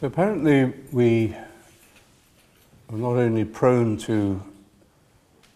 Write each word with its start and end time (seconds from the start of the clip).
So 0.00 0.06
apparently, 0.06 0.72
we 0.92 1.36
are 2.88 2.96
not 2.96 3.16
only 3.16 3.44
prone 3.44 3.98
to 3.98 4.42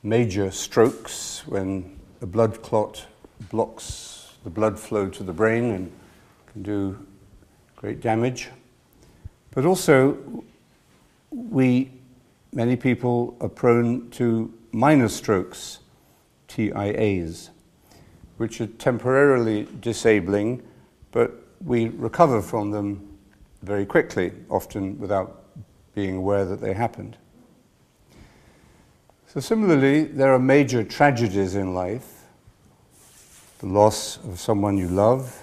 major 0.02 0.50
strokes 0.50 1.46
when 1.46 1.98
a 2.20 2.26
blood 2.26 2.60
clot 2.60 3.06
blocks 3.48 4.34
the 4.44 4.50
blood 4.50 4.78
flow 4.78 5.08
to 5.08 5.22
the 5.22 5.32
brain 5.32 5.70
and 5.70 5.92
can 6.52 6.62
do 6.62 7.06
great 7.74 8.02
damage, 8.02 8.50
but 9.52 9.64
also 9.64 10.44
we, 11.30 11.90
many 12.52 12.76
people, 12.76 13.38
are 13.40 13.48
prone 13.48 14.10
to 14.10 14.52
minor 14.72 15.08
strokes, 15.08 15.78
TIAs, 16.48 17.48
which 18.36 18.60
are 18.60 18.66
temporarily 18.66 19.66
disabling, 19.80 20.62
but 21.12 21.32
we 21.64 21.88
recover 21.88 22.42
from 22.42 22.72
them 22.72 23.13
very 23.64 23.86
quickly, 23.86 24.32
often 24.50 24.98
without 24.98 25.44
being 25.94 26.16
aware 26.16 26.44
that 26.44 26.60
they 26.60 26.74
happened. 26.74 27.16
So, 29.26 29.40
similarly, 29.40 30.04
there 30.04 30.32
are 30.32 30.38
major 30.38 30.84
tragedies 30.84 31.54
in 31.54 31.74
life 31.74 32.14
the 33.64 33.66
loss 33.66 34.18
of 34.24 34.38
someone 34.38 34.76
you 34.76 34.88
love, 34.88 35.42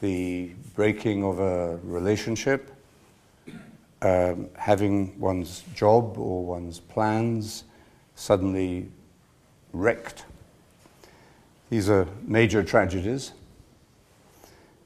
the 0.00 0.50
breaking 0.74 1.22
of 1.22 1.38
a 1.40 1.78
relationship, 1.82 2.72
um, 4.00 4.48
having 4.56 5.18
one's 5.20 5.62
job 5.74 6.16
or 6.16 6.44
one's 6.44 6.80
plans 6.80 7.64
suddenly 8.14 8.88
wrecked. 9.72 10.24
These 11.68 11.90
are 11.90 12.06
major 12.22 12.62
tragedies. 12.62 13.32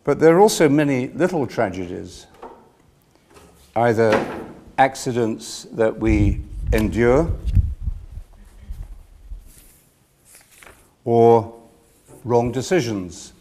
But 0.04 0.18
there 0.18 0.36
are 0.36 0.40
also 0.40 0.68
many 0.68 1.08
little 1.08 1.46
tragedies, 1.46 2.26
either 3.76 4.12
accidents 4.78 5.64
that 5.72 5.98
we 5.98 6.40
endure 6.72 7.30
or 11.04 11.54
wrong 12.24 12.50
decisions 12.50 13.32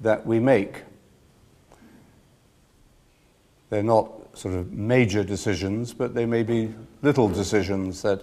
that 0.00 0.26
we 0.26 0.40
make. 0.40 0.82
They're 3.70 3.82
not 3.82 4.10
sort 4.34 4.54
of 4.54 4.72
major 4.72 5.22
decisions, 5.22 5.92
but 5.92 6.14
they 6.14 6.26
may 6.26 6.42
be 6.42 6.74
little 7.02 7.28
decisions 7.28 8.02
that 8.02 8.22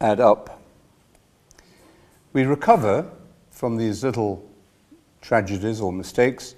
add 0.00 0.20
up. 0.20 0.60
We 2.32 2.44
recover 2.44 3.10
from 3.50 3.76
these 3.76 4.04
little 4.04 4.46
tragedies 5.20 5.80
or 5.80 5.92
mistakes 5.92 6.54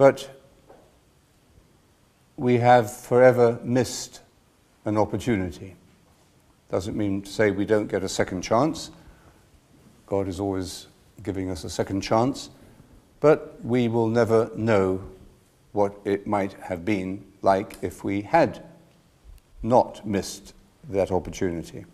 but 0.00 0.30
we 2.38 2.56
have 2.56 2.90
forever 2.90 3.60
missed 3.62 4.22
an 4.86 4.96
opportunity. 4.96 5.76
Doesn't 6.70 6.96
mean 6.96 7.20
to 7.20 7.30
say 7.30 7.50
we 7.50 7.66
don't 7.66 7.86
get 7.86 8.02
a 8.02 8.08
second 8.08 8.40
chance. 8.40 8.92
God 10.06 10.26
is 10.26 10.40
always 10.40 10.86
giving 11.22 11.50
us 11.50 11.64
a 11.64 11.68
second 11.68 12.00
chance. 12.00 12.48
But 13.20 13.62
we 13.62 13.88
will 13.88 14.08
never 14.08 14.50
know 14.56 15.02
what 15.72 15.94
it 16.06 16.26
might 16.26 16.54
have 16.54 16.82
been 16.82 17.22
like 17.42 17.76
if 17.82 18.02
we 18.02 18.22
had 18.22 18.64
not 19.62 20.06
missed 20.06 20.54
that 20.88 21.10
opportunity. 21.10 21.84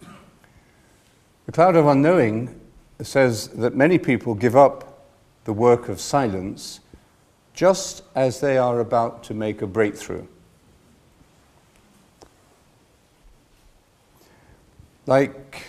The 0.00 1.52
cloud 1.52 1.76
of 1.76 1.86
unknowing 1.86 2.60
says 3.02 3.46
that 3.50 3.76
many 3.76 3.98
people 3.98 4.34
give 4.34 4.56
up 4.56 5.06
the 5.44 5.52
work 5.52 5.88
of 5.88 6.00
silence 6.00 6.80
just 7.56 8.02
as 8.14 8.38
they 8.40 8.58
are 8.58 8.80
about 8.80 9.24
to 9.24 9.34
make 9.34 9.62
a 9.62 9.66
breakthrough. 9.66 10.26
Like 15.06 15.64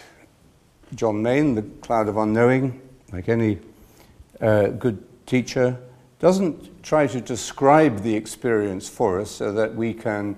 John 0.93 1.23
Main, 1.23 1.55
the 1.55 1.61
cloud 1.61 2.09
of 2.09 2.17
unknowing, 2.17 2.81
like 3.14 3.30
any 3.30 3.59
uh, 4.42 4.67
good 4.67 5.02
teacher, 5.26 5.80
doesn't 6.20 6.83
try 6.83 7.08
to 7.08 7.21
describe 7.21 8.02
the 8.02 8.15
experience 8.15 8.89
for 8.89 9.21
us 9.21 9.31
so 9.31 9.53
that 9.53 9.73
we 9.73 9.93
can 9.93 10.36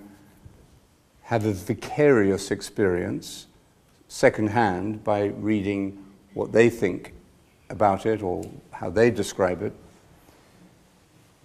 have 1.24 1.46
a 1.46 1.54
vicarious 1.54 2.52
experience 2.52 3.48
secondhand 4.08 5.04
by 5.04 5.26
reading 5.26 6.06
what 6.34 6.52
they 6.52 6.70
think 6.70 7.14
about 7.70 8.06
it 8.06 8.22
or 8.22 8.44
how 8.72 8.90
they 8.90 9.10
describe 9.10 9.64
it. 9.64 9.74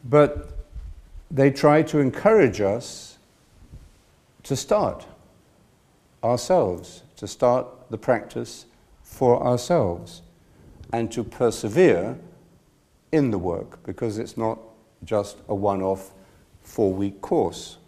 But 0.05 0.51
they 1.31 1.51
try 1.51 1.83
to 1.83 1.99
encourage 1.99 2.61
us 2.61 3.19
to 4.45 4.55
start 4.55 5.07
ourselves, 6.23 7.03
to 7.17 7.27
start 7.27 7.67
the 7.91 7.99
practice 7.99 8.67
for 9.03 9.43
ourselves, 9.43 10.23
and 10.93 11.11
to 11.13 11.25
persevere 11.25 12.19
in 13.13 13.31
the 13.31 13.39
work 13.39 13.83
because 13.85 14.19
it's 14.19 14.37
not 14.37 14.59
just 15.05 15.39
a 15.49 15.55
one 15.55 15.83
off 15.83 16.13
four 16.63 16.93
week 16.93 17.21
course. 17.21 17.79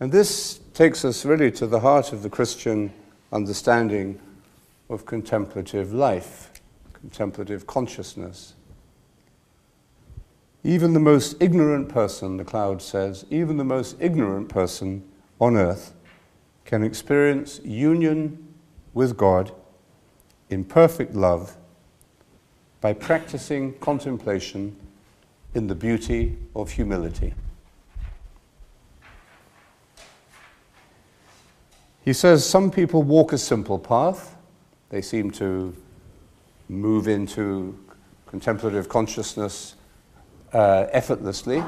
And 0.00 0.12
this 0.12 0.60
takes 0.74 1.04
us 1.04 1.24
really 1.24 1.50
to 1.52 1.66
the 1.66 1.80
heart 1.80 2.12
of 2.12 2.22
the 2.22 2.28
Christian 2.28 2.92
understanding 3.32 4.20
of 4.90 5.06
contemplative 5.06 5.92
life, 5.92 6.50
contemplative 6.92 7.66
consciousness. 7.66 8.54
Even 10.66 10.94
the 10.94 11.00
most 11.00 11.36
ignorant 11.38 11.88
person, 11.88 12.38
the 12.38 12.44
cloud 12.44 12.82
says, 12.82 13.24
even 13.30 13.56
the 13.56 13.62
most 13.62 13.96
ignorant 14.00 14.48
person 14.48 15.08
on 15.40 15.56
earth 15.56 15.94
can 16.64 16.82
experience 16.82 17.60
union 17.62 18.52
with 18.92 19.16
God 19.16 19.52
in 20.50 20.64
perfect 20.64 21.14
love 21.14 21.56
by 22.80 22.92
practicing 22.92 23.74
contemplation 23.78 24.76
in 25.54 25.68
the 25.68 25.74
beauty 25.76 26.36
of 26.56 26.72
humility. 26.72 27.32
He 32.04 32.12
says 32.12 32.44
some 32.44 32.72
people 32.72 33.04
walk 33.04 33.32
a 33.32 33.38
simple 33.38 33.78
path. 33.78 34.36
They 34.88 35.00
seem 35.00 35.30
to 35.32 35.76
move 36.68 37.06
into 37.06 37.78
contemplative 38.26 38.88
consciousness 38.88 39.76
uh, 40.56 40.88
effortlessly. 40.90 41.62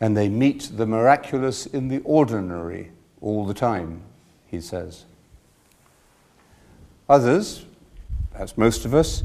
And 0.00 0.16
they 0.16 0.28
meet 0.28 0.70
the 0.76 0.86
miraculous 0.86 1.64
in 1.64 1.86
the 1.86 2.00
ordinary 2.00 2.90
all 3.20 3.46
the 3.46 3.54
time, 3.54 4.02
he 4.48 4.60
says. 4.60 5.04
Others, 7.08 7.64
as 8.34 8.58
most 8.58 8.84
of 8.84 8.92
us, 8.92 9.22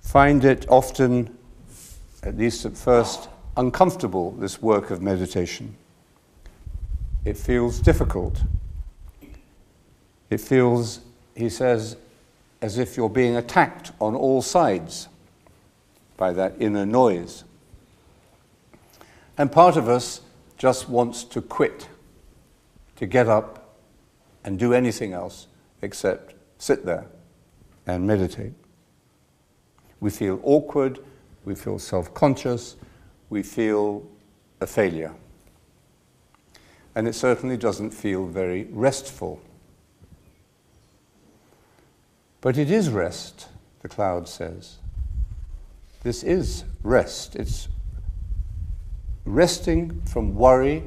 find 0.00 0.44
it 0.44 0.64
often, 0.68 1.36
at 2.22 2.38
least 2.38 2.64
at 2.64 2.76
first, 2.76 3.28
uncomfortable, 3.56 4.30
this 4.32 4.62
work 4.62 4.92
of 4.92 5.02
meditation. 5.02 5.74
It 7.24 7.36
feels 7.36 7.80
difficult. 7.80 8.42
It 10.30 10.40
feels, 10.40 11.00
he 11.34 11.48
says, 11.48 11.96
as 12.62 12.78
if 12.78 12.96
you're 12.96 13.10
being 13.10 13.36
attacked 13.36 13.90
on 14.00 14.14
all 14.14 14.40
sides 14.40 15.08
by 16.16 16.32
that 16.32 16.54
inner 16.60 16.86
noise. 16.86 17.42
And 19.36 19.50
part 19.50 19.76
of 19.76 19.88
us 19.88 20.20
just 20.56 20.88
wants 20.88 21.24
to 21.24 21.42
quit, 21.42 21.88
to 22.96 23.06
get 23.06 23.28
up 23.28 23.76
and 24.44 24.58
do 24.58 24.72
anything 24.72 25.12
else 25.12 25.48
except 25.82 26.34
sit 26.58 26.86
there 26.86 27.06
and 27.84 28.06
meditate. 28.06 28.52
We 29.98 30.10
feel 30.10 30.38
awkward, 30.44 31.00
we 31.44 31.56
feel 31.56 31.80
self 31.80 32.14
conscious, 32.14 32.76
we 33.28 33.42
feel 33.42 34.06
a 34.60 34.68
failure. 34.68 35.12
And 36.94 37.08
it 37.08 37.14
certainly 37.14 37.56
doesn't 37.56 37.90
feel 37.90 38.26
very 38.26 38.68
restful. 38.70 39.40
But 42.42 42.58
it 42.58 42.72
is 42.72 42.90
rest, 42.90 43.46
the 43.80 43.88
cloud 43.88 44.28
says. 44.28 44.78
This 46.02 46.24
is 46.24 46.64
rest. 46.82 47.36
It's 47.36 47.68
resting 49.24 50.02
from 50.02 50.34
worry 50.34 50.82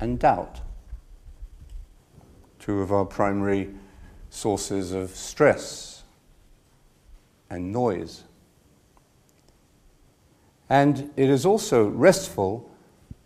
and 0.00 0.18
doubt. 0.18 0.60
Two 2.58 2.80
of 2.80 2.90
our 2.90 3.04
primary 3.04 3.70
sources 4.28 4.90
of 4.90 5.10
stress 5.10 6.02
and 7.48 7.72
noise. 7.72 8.24
And 10.68 11.12
it 11.16 11.30
is 11.30 11.46
also 11.46 11.86
restful 11.86 12.68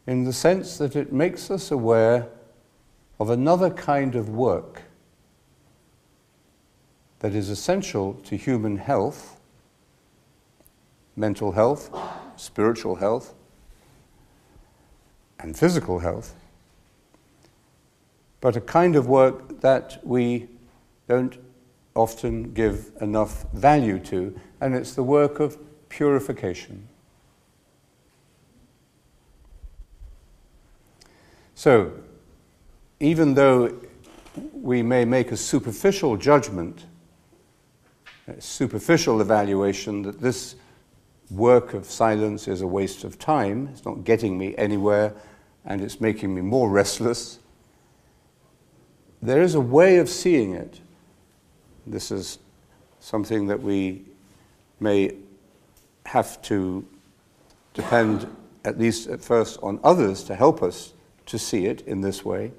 in 0.07 0.25
the 0.25 0.33
sense 0.35 0.77
that 0.77 0.95
it 0.95 1.11
makes 1.11 1.51
us 1.51 1.71
aware 1.71 2.29
of 3.19 3.31
another 3.31 3.71
kind 3.71 4.15
of 4.15 4.29
work 4.29 4.83
that 7.25 7.35
is 7.35 7.49
essential 7.49 8.13
to 8.23 8.37
human 8.37 8.77
health, 8.77 9.41
mental 11.17 11.53
health, 11.53 11.89
spiritual 12.37 12.97
health, 12.97 13.33
and 15.39 15.57
physical 15.57 16.01
health, 16.01 16.35
but 18.43 18.57
a 18.57 18.61
kind 18.61 18.95
of 18.95 19.07
work 19.07 19.63
that 19.63 19.99
we 20.05 20.47
don't 21.09 21.39
often 21.95 22.53
give 22.53 22.93
enough 23.01 23.51
value 23.55 23.99
to, 23.99 24.39
and 24.61 24.75
it's 24.75 24.93
the 24.93 25.03
work 25.03 25.41
of 25.41 25.57
purification. 25.89 26.87
So, 31.55 31.91
even 33.01 33.33
though 33.33 33.81
we 34.53 34.83
may 34.83 35.07
make 35.07 35.33
a 35.33 35.39
superficial 35.39 36.19
judgment, 36.19 36.85
superficial 38.39 39.21
evaluation 39.21 40.03
that 40.03 40.21
this 40.21 40.57
work 41.31 41.75
of 41.75 41.87
silence 41.87 42.49
is 42.49 42.61
a 42.61 42.67
waste 42.67 43.05
of 43.05 43.19
time, 43.19 43.69
it's 43.73 43.85
not 43.85 44.05
getting 44.05 44.39
me 44.39 44.55
anywhere, 44.57 45.13
and 45.65 45.81
it's 45.81 46.01
making 46.01 46.35
me 46.35 46.41
more 46.41 46.69
restless, 46.69 47.39
there 49.23 49.43
is 49.43 49.55
a 49.55 49.61
way 49.61 49.97
of 49.97 50.09
seeing 50.09 50.53
it. 50.55 50.81
This 51.87 52.11
is 52.11 52.39
something 53.01 53.47
that 53.47 53.63
we 53.63 54.05
may 54.81 55.17
have 56.05 56.43
to 56.43 56.87
depend, 57.73 58.27
at 58.65 58.79
least 58.79 59.09
at 59.09 59.23
first, 59.23 59.59
on 59.63 59.81
others 59.83 60.23
to 60.25 60.35
help 60.35 60.63
us 60.63 60.93
to 61.27 61.39
see 61.39 61.65
it 61.67 61.81
in 61.87 62.03
this 62.03 62.25
way, 62.25 62.53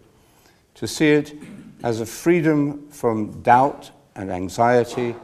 to 0.73 0.87
see 0.87 1.09
it 1.09 1.35
as 1.83 2.01
a 2.01 2.05
freedom 2.05 2.87
from 2.89 3.43
doubt 3.43 3.91
and 4.15 4.31
anxiety, 4.31 5.15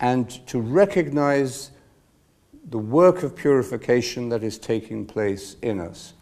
and 0.00 0.46
to 0.46 0.60
recognize 0.60 1.70
the 2.70 2.78
work 2.78 3.22
of 3.22 3.36
purification 3.36 4.28
that 4.30 4.42
is 4.42 4.58
taking 4.58 5.06
place 5.06 5.56
in 5.62 5.80
us. 5.80 6.14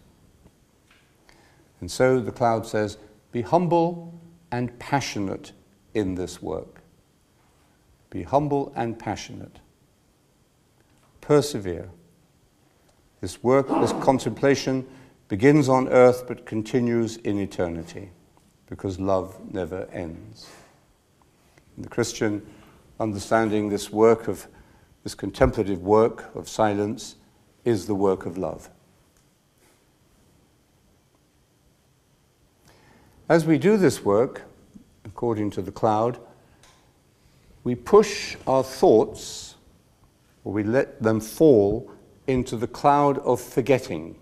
And 1.80 1.90
so 1.90 2.20
the 2.20 2.32
cloud 2.32 2.66
says, 2.66 2.98
Be 3.30 3.42
humble 3.42 4.20
and 4.50 4.78
passionate 4.78 5.52
in 5.94 6.14
this 6.14 6.42
work. 6.42 6.80
Be 8.10 8.22
humble 8.22 8.72
and 8.76 8.98
passionate. 8.98 9.58
Persevere. 11.20 11.88
This 13.20 13.42
work, 13.42 13.68
this 13.68 13.92
contemplation, 14.04 14.86
begins 15.28 15.68
on 15.68 15.88
earth 15.88 16.24
but 16.26 16.44
continues 16.44 17.16
in 17.18 17.38
eternity 17.38 18.10
because 18.66 18.98
love 18.98 19.38
never 19.52 19.86
ends. 19.92 20.48
In 21.76 21.84
the 21.84 21.88
Christian 21.88 22.44
understanding, 23.02 23.68
this 23.68 23.90
work 23.90 24.28
of 24.28 24.46
this 25.02 25.14
contemplative 25.14 25.82
work 25.82 26.30
of 26.34 26.48
silence 26.48 27.16
is 27.64 27.86
the 27.86 27.94
work 27.94 28.24
of 28.24 28.38
love. 28.38 28.70
As 33.28 33.44
we 33.44 33.58
do 33.58 33.76
this 33.76 34.04
work, 34.04 34.42
according 35.04 35.50
to 35.50 35.62
the 35.62 35.72
cloud, 35.72 36.18
we 37.64 37.74
push 37.74 38.36
our 38.46 38.62
thoughts, 38.62 39.56
or 40.44 40.52
we 40.52 40.62
let 40.62 41.02
them 41.02 41.20
fall 41.20 41.90
into 42.26 42.56
the 42.56 42.66
cloud 42.66 43.18
of 43.18 43.40
forgetting. 43.40 44.16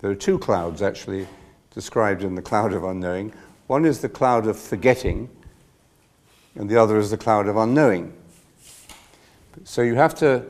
There 0.00 0.10
are 0.10 0.14
two 0.14 0.38
clouds 0.38 0.82
actually 0.82 1.26
described 1.74 2.22
in 2.22 2.34
the 2.34 2.42
cloud 2.42 2.72
of 2.72 2.84
unknowing. 2.84 3.32
One 3.66 3.84
is 3.84 4.00
the 4.00 4.08
cloud 4.08 4.46
of 4.46 4.58
forgetting, 4.58 5.30
and 6.54 6.68
the 6.68 6.80
other 6.80 6.98
is 6.98 7.10
the 7.10 7.16
cloud 7.16 7.48
of 7.48 7.56
unknowing. 7.56 8.12
So 9.64 9.82
you 9.82 9.94
have 9.94 10.14
to 10.16 10.44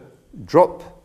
drop 0.45 1.05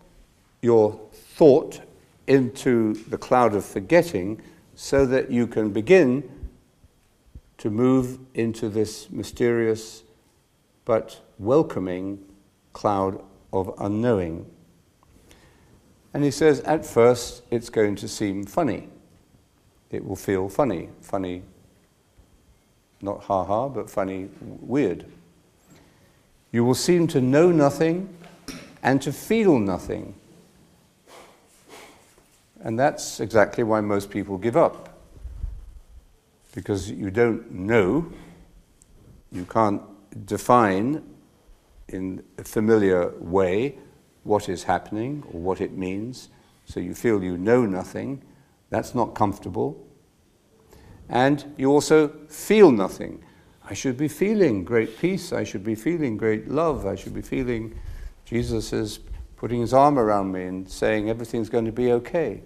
your 0.61 0.99
thought 1.13 1.81
into 2.27 2.93
the 3.09 3.17
cloud 3.17 3.55
of 3.55 3.65
forgetting 3.65 4.41
so 4.75 5.05
that 5.05 5.31
you 5.31 5.47
can 5.47 5.71
begin 5.71 6.29
to 7.57 7.69
move 7.69 8.19
into 8.33 8.69
this 8.69 9.09
mysterious 9.09 10.03
but 10.85 11.21
welcoming 11.39 12.23
cloud 12.73 13.21
of 13.51 13.73
unknowing. 13.79 14.45
And 16.13 16.23
he 16.23 16.31
says, 16.31 16.61
at 16.61 16.85
first, 16.85 17.43
it's 17.51 17.69
going 17.69 17.95
to 17.97 18.07
seem 18.07 18.45
funny. 18.45 18.89
It 19.89 20.05
will 20.05 20.15
feel 20.15 20.49
funny. 20.49 20.89
Funny, 21.01 21.43
not 23.01 23.23
ha 23.23 23.43
ha, 23.43 23.69
but 23.69 23.89
funny, 23.89 24.29
weird. 24.41 25.05
You 26.51 26.63
will 26.63 26.75
seem 26.75 27.07
to 27.07 27.21
know 27.21 27.51
nothing 27.51 28.09
and 28.81 29.01
to 29.01 29.11
feel 29.11 29.59
nothing. 29.59 30.15
And 32.61 32.79
that's 32.79 33.19
exactly 33.19 33.63
why 33.63 33.81
most 33.81 34.09
people 34.09 34.37
give 34.37 34.57
up. 34.57 34.97
Because 36.55 36.89
you 36.89 37.11
don't 37.11 37.51
know, 37.51 38.11
you 39.31 39.45
can't 39.45 39.81
define 40.25 41.03
in 41.89 42.23
a 42.37 42.43
familiar 42.43 43.13
way 43.19 43.77
what 44.23 44.49
is 44.49 44.63
happening 44.63 45.23
or 45.31 45.39
what 45.39 45.61
it 45.61 45.71
means, 45.71 46.29
so 46.65 46.79
you 46.79 46.93
feel 46.93 47.23
you 47.23 47.37
know 47.37 47.65
nothing. 47.65 48.21
That's 48.69 48.93
not 48.93 49.15
comfortable. 49.15 49.86
And 51.09 51.53
you 51.57 51.71
also 51.71 52.09
feel 52.27 52.71
nothing. 52.71 53.23
I 53.69 53.73
should 53.73 53.97
be 53.97 54.07
feeling 54.07 54.63
great 54.63 54.97
peace. 54.99 55.33
I 55.33 55.43
should 55.43 55.63
be 55.63 55.75
feeling 55.75 56.17
great 56.17 56.47
love. 56.47 56.85
I 56.85 56.95
should 56.95 57.13
be 57.13 57.21
feeling 57.21 57.77
Jesus 58.25 58.73
is 58.73 58.99
putting 59.37 59.61
his 59.61 59.73
arm 59.73 59.99
around 59.99 60.31
me 60.31 60.43
and 60.43 60.69
saying 60.69 61.09
everything's 61.09 61.49
going 61.49 61.65
to 61.65 61.71
be 61.71 61.91
okay. 61.91 62.41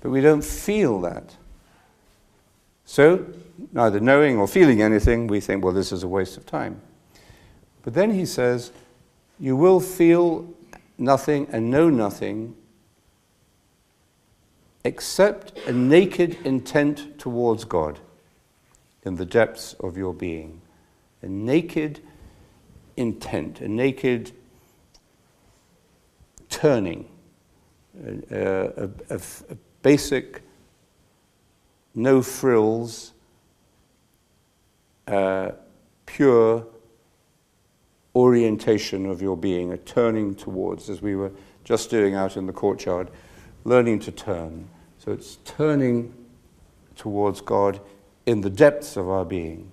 but 0.00 0.10
we 0.10 0.20
don't 0.20 0.44
feel 0.44 1.00
that. 1.00 1.36
So, 2.84 3.26
neither 3.72 4.00
knowing 4.00 4.38
or 4.38 4.46
feeling 4.48 4.82
anything, 4.82 5.26
we 5.26 5.40
think, 5.40 5.64
well, 5.64 5.74
this 5.74 5.92
is 5.92 6.02
a 6.02 6.08
waste 6.08 6.36
of 6.36 6.46
time. 6.46 6.80
But 7.82 7.94
then 7.94 8.12
he 8.12 8.26
says, 8.26 8.72
you 9.38 9.56
will 9.56 9.80
feel 9.80 10.52
nothing 10.96 11.48
and 11.52 11.70
know 11.70 11.88
nothing 11.88 12.56
except 14.84 15.58
a 15.66 15.72
naked 15.72 16.36
intent 16.44 17.18
towards 17.18 17.64
God 17.64 17.98
in 19.02 19.16
the 19.16 19.26
depths 19.26 19.74
of 19.80 19.96
your 19.96 20.14
being. 20.14 20.60
A 21.22 21.28
naked 21.28 22.00
intent, 22.96 23.60
a 23.60 23.68
naked 23.68 24.32
turning, 26.48 27.08
a, 28.04 28.30
a, 28.30 28.90
a, 29.10 29.20
a 29.50 29.56
basic, 29.82 30.42
no 31.94 32.22
frills, 32.22 33.12
uh, 35.06 35.50
pure 36.06 36.66
orientation 38.14 39.06
of 39.06 39.22
your 39.22 39.36
being, 39.36 39.72
a 39.72 39.76
turning 39.78 40.34
towards, 40.34 40.90
as 40.90 41.00
we 41.00 41.14
were 41.14 41.32
just 41.64 41.90
doing 41.90 42.14
out 42.14 42.36
in 42.36 42.46
the 42.46 42.52
courtyard, 42.52 43.10
learning 43.64 44.00
to 44.00 44.12
turn. 44.12 44.68
So 44.98 45.12
it's 45.12 45.36
turning 45.44 46.14
towards 46.96 47.40
God 47.40 47.80
in 48.26 48.40
the 48.40 48.50
depths 48.50 48.96
of 48.96 49.08
our 49.08 49.24
being. 49.24 49.70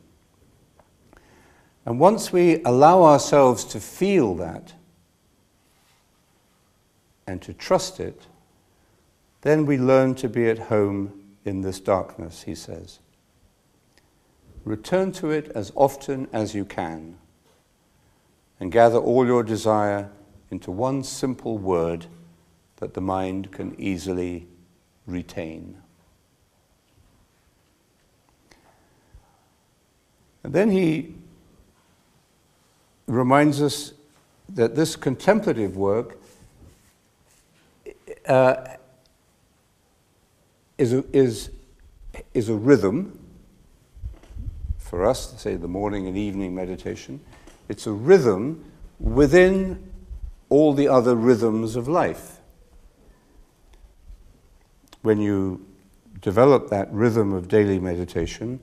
And 1.85 1.99
once 1.99 2.33
we 2.33 2.63
allow 2.63 3.03
ourselves 3.03 3.63
to 3.65 3.79
feel 3.79 4.35
that 4.35 4.73
and 7.27 7.41
to 7.41 7.53
trust 7.53 7.99
it, 7.99 8.23
then 9.41 9.65
we 9.65 9.77
learn 9.77 10.15
to 10.15 10.29
be 10.29 10.49
at 10.49 10.57
home 10.57 11.21
in 11.43 11.61
this 11.61 11.79
darkness, 11.79 12.43
he 12.43 12.55
says. 12.55 12.99
Return 14.63 15.11
to 15.13 15.29
it 15.29 15.51
as 15.53 15.71
often 15.75 16.27
as 16.33 16.55
you 16.55 16.65
can 16.65 17.17
and 18.59 18.71
gather 18.71 18.97
all 18.97 19.25
your 19.25 19.43
desire 19.43 20.09
into 20.49 20.71
one 20.71 21.03
simple 21.03 21.57
word 21.57 22.07
that 22.77 22.93
the 22.93 23.01
mind 23.01 23.51
can 23.51 23.75
easily 23.79 24.47
retain. 25.07 25.77
And 30.43 30.53
then 30.53 30.69
he 30.69 31.15
reminds 33.07 33.61
us 33.61 33.93
that 34.49 34.75
this 34.75 34.95
contemplative 34.95 35.75
work 35.75 36.19
uh, 38.27 38.55
is, 40.77 40.93
a, 40.93 41.03
is, 41.11 41.49
is 42.33 42.49
a 42.49 42.53
rhythm 42.53 43.19
for 44.77 45.05
us, 45.05 45.33
say 45.41 45.55
the 45.55 45.67
morning 45.67 46.07
and 46.07 46.15
evening 46.15 46.53
meditation. 46.53 47.19
It's 47.67 47.87
a 47.87 47.91
rhythm 47.91 48.63
within 48.99 49.91
all 50.49 50.73
the 50.73 50.87
other 50.87 51.15
rhythms 51.15 51.75
of 51.75 51.87
life. 51.87 52.34
When 55.05 55.21
you 55.21 55.63
develop 56.21 56.71
that 56.71 56.91
rhythm 56.91 57.31
of 57.31 57.47
daily 57.47 57.77
meditation, 57.77 58.59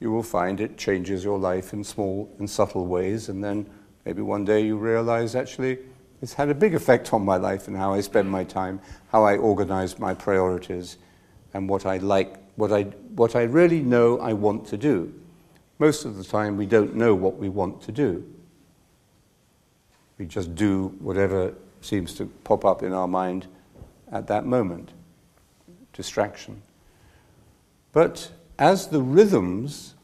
you 0.00 0.10
will 0.10 0.22
find 0.22 0.58
it 0.58 0.78
changes 0.78 1.22
your 1.22 1.38
life 1.38 1.74
in 1.74 1.84
small 1.84 2.34
and 2.38 2.48
subtle 2.48 2.86
ways, 2.86 3.28
and 3.28 3.44
then 3.44 3.68
maybe 4.06 4.22
one 4.22 4.46
day 4.46 4.64
you 4.64 4.78
realize 4.78 5.34
actually 5.34 5.80
it's 6.22 6.32
had 6.32 6.48
a 6.48 6.54
big 6.54 6.74
effect 6.74 7.12
on 7.12 7.22
my 7.22 7.36
life 7.36 7.68
and 7.68 7.76
how 7.76 7.92
I 7.92 8.00
spend 8.00 8.30
my 8.30 8.42
time, 8.42 8.80
how 9.10 9.24
I 9.24 9.36
organize 9.36 9.98
my 9.98 10.14
priorities, 10.14 10.96
and 11.52 11.68
what 11.68 11.84
I 11.84 11.98
like, 11.98 12.38
what 12.56 12.72
I, 12.72 12.84
what 13.14 13.36
I 13.36 13.42
really 13.42 13.82
know 13.82 14.18
I 14.18 14.32
want 14.32 14.66
to 14.68 14.78
do. 14.78 15.12
Most 15.78 16.06
of 16.06 16.16
the 16.16 16.24
time, 16.24 16.56
we 16.56 16.64
don't 16.64 16.94
know 16.94 17.14
what 17.14 17.36
we 17.36 17.50
want 17.50 17.82
to 17.82 17.92
do. 17.92 18.26
We 20.16 20.24
just 20.24 20.54
do 20.54 20.96
whatever 21.00 21.52
seems 21.82 22.14
to 22.14 22.24
pop 22.44 22.64
up 22.64 22.82
in 22.82 22.94
our 22.94 23.08
mind 23.08 23.46
at 24.10 24.26
that 24.28 24.46
moment 24.46 24.92
distraction. 25.92 26.62
But 27.92 28.30
as 28.58 28.88
the 28.88 29.02
rhythms 29.02 29.94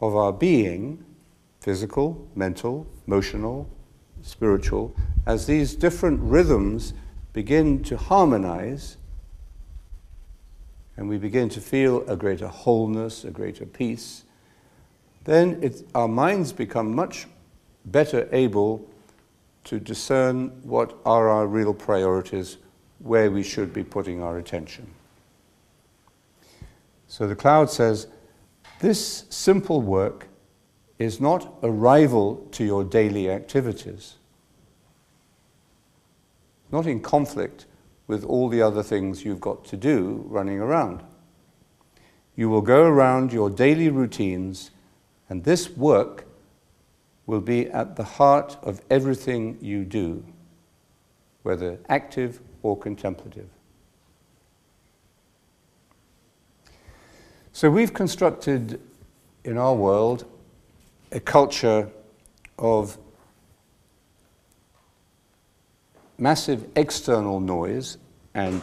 of 0.00 0.14
our 0.14 0.32
being, 0.32 1.04
physical, 1.60 2.28
mental, 2.34 2.86
emotional, 3.06 3.68
spiritual, 4.22 4.94
as 5.26 5.46
these 5.46 5.74
different 5.74 6.20
rhythms 6.20 6.94
begin 7.32 7.82
to 7.84 7.96
harmonize, 7.96 8.96
and 10.96 11.08
we 11.08 11.18
begin 11.18 11.48
to 11.48 11.60
feel 11.60 12.08
a 12.08 12.16
greater 12.16 12.48
wholeness, 12.48 13.24
a 13.24 13.30
greater 13.30 13.66
peace, 13.66 14.24
then 15.24 15.72
our 15.94 16.08
minds 16.08 16.52
become 16.52 16.94
much 16.94 17.26
better 17.84 18.28
able 18.32 18.88
to 19.64 19.78
discern 19.78 20.48
what 20.62 20.96
are 21.04 21.28
our 21.28 21.46
real 21.46 21.74
priorities, 21.74 22.56
where 23.00 23.30
we 23.30 23.42
should 23.42 23.72
be 23.72 23.84
putting 23.84 24.22
our 24.22 24.38
attention. 24.38 24.86
So 27.08 27.26
the 27.26 27.34
cloud 27.34 27.70
says, 27.70 28.06
This 28.80 29.24
simple 29.30 29.80
work 29.80 30.28
is 30.98 31.20
not 31.20 31.58
a 31.62 31.70
rival 31.70 32.46
to 32.52 32.64
your 32.64 32.84
daily 32.84 33.30
activities, 33.30 34.16
not 36.70 36.86
in 36.86 37.00
conflict 37.00 37.64
with 38.06 38.24
all 38.24 38.48
the 38.48 38.62
other 38.62 38.82
things 38.82 39.24
you've 39.24 39.40
got 39.40 39.64
to 39.66 39.76
do 39.76 40.24
running 40.28 40.60
around. 40.60 41.02
You 42.36 42.48
will 42.48 42.62
go 42.62 42.84
around 42.84 43.32
your 43.32 43.50
daily 43.50 43.88
routines, 43.88 44.70
and 45.28 45.44
this 45.44 45.70
work 45.70 46.26
will 47.26 47.40
be 47.40 47.68
at 47.70 47.96
the 47.96 48.04
heart 48.04 48.56
of 48.62 48.80
everything 48.90 49.58
you 49.60 49.84
do, 49.84 50.24
whether 51.42 51.78
active 51.88 52.40
or 52.62 52.76
contemplative. 52.76 53.48
So 57.58 57.68
we've 57.68 57.92
constructed 57.92 58.80
in 59.42 59.58
our 59.58 59.74
world 59.74 60.24
a 61.10 61.18
culture 61.18 61.90
of 62.56 62.96
massive 66.18 66.68
external 66.76 67.40
noise 67.40 67.98
and 68.32 68.62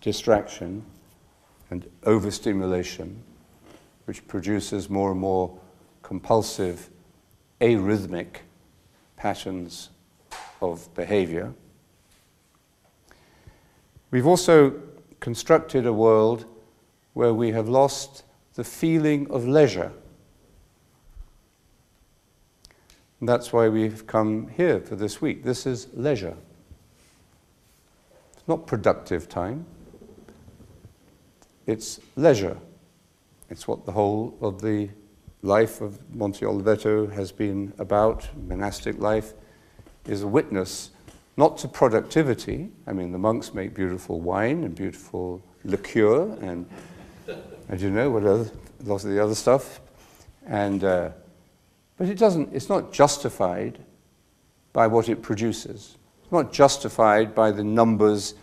distraction 0.00 0.84
and 1.70 1.88
overstimulation, 2.02 3.22
which 4.06 4.26
produces 4.26 4.90
more 4.90 5.12
and 5.12 5.20
more 5.20 5.56
compulsive, 6.02 6.90
arrhythmic 7.60 8.38
patterns 9.16 9.90
of 10.60 10.92
behavior. 10.96 11.54
We've 14.10 14.26
also 14.26 14.82
constructed 15.20 15.86
a 15.86 15.92
world 15.92 16.46
where 17.14 17.32
we 17.32 17.52
have 17.52 17.68
lost 17.68 18.24
the 18.54 18.64
feeling 18.64 19.30
of 19.30 19.46
leisure. 19.48 19.92
And 23.20 23.28
that's 23.28 23.52
why 23.52 23.68
we've 23.68 24.06
come 24.06 24.48
here 24.48 24.80
for 24.80 24.96
this 24.96 25.22
week. 25.22 25.44
This 25.44 25.66
is 25.66 25.88
leisure. 25.94 26.36
It's 28.34 28.46
not 28.46 28.66
productive 28.66 29.28
time, 29.28 29.64
it's 31.66 32.00
leisure. 32.16 32.58
It's 33.50 33.68
what 33.68 33.86
the 33.86 33.92
whole 33.92 34.36
of 34.40 34.60
the 34.60 34.90
life 35.42 35.80
of 35.80 35.98
Monte 36.14 36.44
Oliveto 36.44 37.10
has 37.12 37.30
been 37.30 37.72
about. 37.78 38.28
Monastic 38.36 38.98
life 38.98 39.34
is 40.06 40.22
a 40.22 40.26
witness 40.26 40.90
not 41.36 41.58
to 41.58 41.68
productivity. 41.68 42.70
I 42.86 42.92
mean, 42.92 43.12
the 43.12 43.18
monks 43.18 43.54
make 43.54 43.74
beautiful 43.74 44.20
wine 44.20 44.64
and 44.64 44.74
beautiful 44.74 45.42
liqueur 45.64 46.36
and 46.40 46.68
and 47.68 47.80
you 47.80 47.90
know 47.90 48.10
what 48.10 48.24
other, 48.24 48.50
lots 48.84 49.04
of 49.04 49.10
the 49.10 49.22
other 49.22 49.34
stuff. 49.34 49.80
And, 50.46 50.84
uh, 50.84 51.10
but 51.96 52.08
it 52.08 52.18
doesn't, 52.18 52.54
it's 52.54 52.68
not 52.68 52.92
justified 52.92 53.78
by 54.72 54.86
what 54.86 55.08
it 55.08 55.22
produces. 55.22 55.96
It's 56.22 56.32
not 56.32 56.52
justified 56.52 57.34
by 57.34 57.50
the 57.50 57.64
numbers 57.64 58.34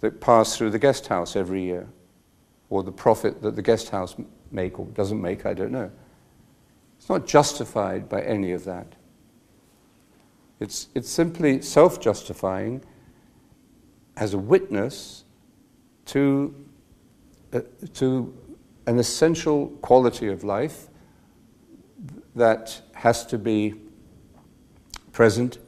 that 0.00 0.20
pass 0.20 0.56
through 0.56 0.70
the 0.70 0.78
guest 0.78 1.06
house 1.06 1.36
every 1.36 1.62
year, 1.62 1.88
or 2.68 2.82
the 2.82 2.92
profit 2.92 3.40
that 3.42 3.56
the 3.56 3.62
guest 3.62 3.90
house 3.90 4.16
make 4.50 4.78
or 4.78 4.86
doesn't 4.86 5.20
make, 5.20 5.46
I 5.46 5.54
don't 5.54 5.72
know. 5.72 5.90
It's 6.98 7.08
not 7.08 7.26
justified 7.26 8.08
by 8.08 8.22
any 8.22 8.52
of 8.52 8.64
that. 8.64 8.86
It's, 10.60 10.88
it's 10.94 11.10
simply 11.10 11.62
self 11.62 12.00
justifying 12.00 12.82
as 14.16 14.34
a 14.34 14.38
witness 14.38 15.24
to, 16.06 16.54
uh, 17.52 17.60
to 17.94 18.34
an 18.86 18.98
essential 18.98 19.68
quality 19.82 20.28
of 20.28 20.44
life 20.44 20.88
that 22.34 22.80
has 22.94 23.26
to 23.26 23.38
be 23.38 23.74
present 25.12 25.58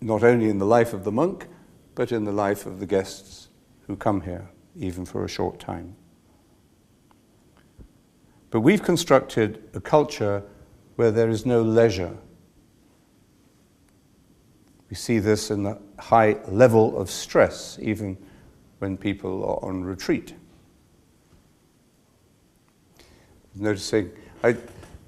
not 0.00 0.22
only 0.22 0.48
in 0.48 0.58
the 0.58 0.66
life 0.66 0.94
of 0.94 1.04
the 1.04 1.12
monk, 1.12 1.46
but 1.94 2.12
in 2.12 2.24
the 2.24 2.32
life 2.32 2.64
of 2.64 2.80
the 2.80 2.86
guests 2.86 3.48
who 3.86 3.96
come 3.96 4.22
here, 4.22 4.48
even 4.78 5.04
for 5.04 5.24
a 5.24 5.28
short 5.28 5.58
time. 5.58 5.94
But 8.50 8.60
we've 8.60 8.82
constructed 8.82 9.62
a 9.74 9.80
culture 9.80 10.42
where 10.96 11.10
there 11.10 11.28
is 11.28 11.44
no 11.44 11.60
leisure. 11.60 12.16
We 14.88 14.96
see 14.96 15.18
this 15.18 15.50
in 15.50 15.64
the 15.64 15.78
high 15.98 16.38
level 16.48 16.98
of 16.98 17.10
stress, 17.10 17.78
even 17.82 18.16
when 18.78 18.96
people 18.96 19.44
are 19.44 19.68
on 19.68 19.84
retreat 19.84 20.34
noticing, 23.60 24.10
I 24.42 24.56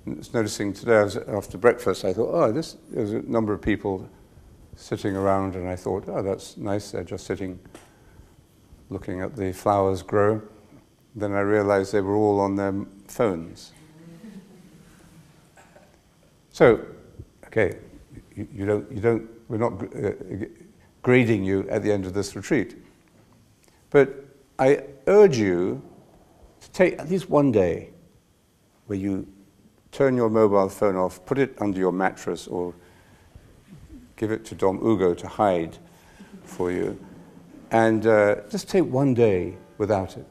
was 0.05 0.33
noticing 0.35 0.73
today, 0.73 1.03
was, 1.03 1.17
after 1.17 1.59
breakfast, 1.59 2.05
I 2.05 2.13
thought, 2.13 2.31
oh, 2.33 2.53
this, 2.53 2.77
there's 2.91 3.13
a 3.13 3.23
number 3.23 3.53
of 3.53 3.63
people 3.63 4.09
sitting 4.77 5.17
around, 5.17 5.55
and 5.55 5.69
I 5.69 5.77
thought, 5.77 6.05
oh, 6.09 6.23
that's 6.23 6.57
nice, 6.57 6.91
they're 6.91 7.05
just 7.05 7.27
sitting 7.27 7.59
looking 8.91 9.21
at 9.21 9.37
the 9.37 9.53
flowers 9.53 10.03
grow. 10.03 10.43
Then 11.15 11.33
I 11.33 11.41
realized 11.41 11.93
they 11.93 12.01
were 12.01 12.17
all 12.17 12.41
on 12.41 12.57
their 12.57 12.75
phones. 13.07 13.73
So, 16.51 16.85
okay, 17.47 17.79
you, 18.37 18.47
you 18.53 18.67
don't, 18.67 18.93
you 18.93 19.01
don't, 19.01 19.29
we're 19.49 19.59
not 19.59 19.83
uh, 19.95 20.13
grading 21.03 21.45
you 21.45 21.69
at 21.69 21.83
the 21.83 21.91
end 21.91 22.07
of 22.07 22.15
this 22.15 22.37
retreat. 22.37 22.77
But 23.91 24.25
I 24.59 24.85
urge 25.07 25.37
you 25.37 25.83
to 26.61 26.71
take 26.71 26.99
at 26.99 27.11
least 27.11 27.29
one 27.29 27.53
day 27.53 27.91
where 28.93 29.01
you 29.01 29.27
turn 29.91 30.15
your 30.15 30.29
mobile 30.29 30.69
phone 30.69 30.97
off, 30.97 31.25
put 31.25 31.39
it 31.39 31.57
under 31.63 31.79
your 31.79 31.93
mattress, 31.93 32.47
or 32.47 32.75
give 34.17 34.31
it 34.31 34.45
to 34.45 34.55
Dom 34.55 34.87
Ugo 34.87 35.15
to 35.15 35.27
hide 35.27 35.79
for 36.45 36.71
you, 36.71 37.03
and 37.71 38.07
uh, 38.07 38.37
just 38.51 38.69
take 38.69 38.85
one 38.85 39.15
day 39.15 39.57
without 39.79 40.19
it. 40.19 40.27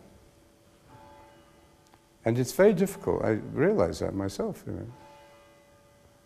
And 2.23 2.37
it's 2.37 2.51
very 2.51 2.73
difficult. 2.73 3.25
I 3.25 3.39
realize 3.51 3.97
that 3.97 4.13
myself, 4.13 4.63
you 4.67 4.73
know. 4.73 4.87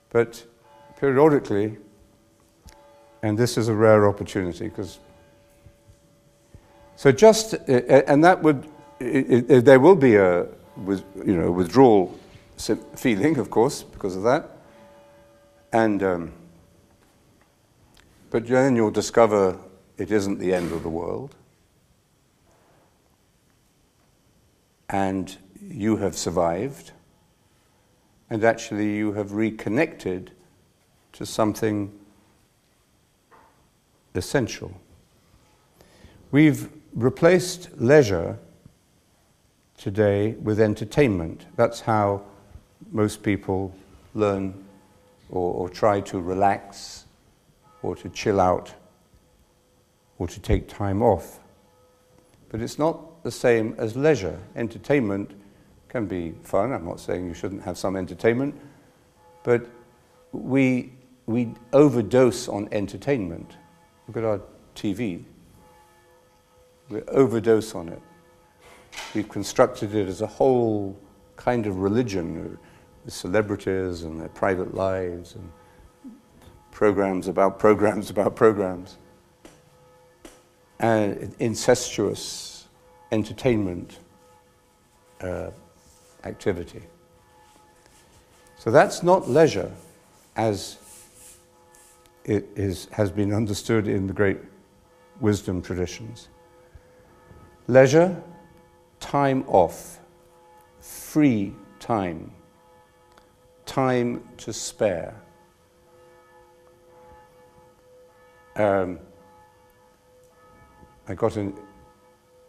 But 0.10 0.46
periodically, 1.00 1.78
and 3.24 3.38
this 3.38 3.58
is 3.58 3.70
a 3.70 3.74
rare 3.74 4.10
opportunity 4.10 4.66
because. 4.68 5.00
So 6.98 7.14
just, 7.14 7.54
uh, 7.54 7.58
and 8.08 8.26
that 8.26 8.44
would, 8.44 8.68
it, 9.00 9.50
it, 9.50 9.66
there 9.66 9.80
will 9.80 9.96
be 9.96 10.16
a, 10.16 10.48
you 10.86 11.36
know, 11.38 11.52
withdrawal 11.52 12.18
feeling, 12.58 13.38
of 13.38 13.50
course, 13.50 13.84
because 13.84 14.16
of 14.16 14.24
that. 14.24 14.58
And, 15.72 16.02
um, 16.04 16.34
but 18.30 18.48
then 18.48 18.76
you'll 18.76 18.92
discover 18.92 19.58
it 19.98 20.12
isn't 20.12 20.40
the 20.40 20.54
end 20.54 20.72
of 20.72 20.84
the 20.84 20.90
world. 20.90 21.36
And 24.90 25.36
you 25.62 25.98
have 25.98 26.16
survived. 26.16 26.92
And 28.30 28.44
actually, 28.44 28.96
you 28.96 29.14
have 29.14 29.34
reconnected 29.34 30.32
to 31.14 31.26
something 31.26 31.92
essential. 34.14 34.80
We've 36.32 36.70
replaced 36.94 37.70
leisure 37.80 38.40
today 39.78 40.34
with 40.34 40.60
entertainment. 40.60 41.46
That's 41.56 41.82
how 41.82 42.24
most 42.92 43.24
people 43.24 43.74
learn 44.14 44.66
or, 45.30 45.54
or 45.54 45.70
try 45.70 46.02
to 46.02 46.20
relax 46.20 47.06
or 47.82 47.96
to 47.96 48.10
chill 48.10 48.40
out 48.40 48.74
or 50.18 50.28
to 50.28 50.40
take 50.40 50.68
time 50.68 51.02
off. 51.02 51.40
But 52.50 52.62
it's 52.62 52.80
not 52.80 53.24
the 53.24 53.32
same 53.32 53.76
as 53.78 53.96
leisure. 53.96 54.40
Entertainment 54.56 55.32
can 55.90 56.06
be 56.06 56.34
fun. 56.44 56.72
I'm 56.72 56.86
not 56.86 57.00
saying 57.00 57.28
you 57.28 57.34
shouldn't 57.34 57.64
have 57.64 57.78
some 57.78 57.96
entertainment, 57.96 58.56
but 59.44 59.66
we, 60.32 60.94
we 61.26 61.54
overdose 61.74 62.48
on 62.48 62.70
entertainment. 62.72 63.58
Look 64.08 64.18
at 64.18 64.24
our 64.24 64.42
TV. 64.76 65.24
We 66.90 67.02
overdose 67.04 67.74
on 67.76 67.90
it. 67.90 68.02
We've 69.14 69.28
constructed 69.28 69.96
it 69.96 70.08
as 70.08 70.22
a 70.22 70.28
whole 70.28 70.98
kind 71.36 71.66
of 71.68 71.80
religion, 71.80 72.58
celebrities 73.12 74.04
and 74.04 74.20
their 74.20 74.30
private 74.30 74.74
lives 74.74 75.36
and 75.36 75.52
programs 76.72 77.28
about 77.28 77.60
programs 77.60 78.10
about 78.10 78.36
programs. 78.36 78.98
And 80.80 81.34
incestuous 81.40 82.68
entertainment 83.12 84.00
uh, 85.22 85.52
activity. 86.24 86.82
So 88.58 88.72
that's 88.72 89.04
not 89.04 89.30
leisure 89.30 89.72
as 90.36 90.78
it 92.26 92.48
is, 92.56 92.88
has 92.92 93.12
been 93.12 93.32
understood 93.32 93.88
in 93.88 94.08
the 94.08 94.14
great 94.14 94.40
wisdom 95.22 95.62
traditions. 95.62 96.28
Leisure, 97.68 98.22
time 99.00 99.44
off, 99.48 100.00
free 100.80 101.54
time, 101.80 102.32
time 103.76 104.24
to 104.38 104.54
spare. 104.54 105.14
Um, 108.56 109.00
I 111.10 111.14
got 111.14 111.36
an, 111.36 111.54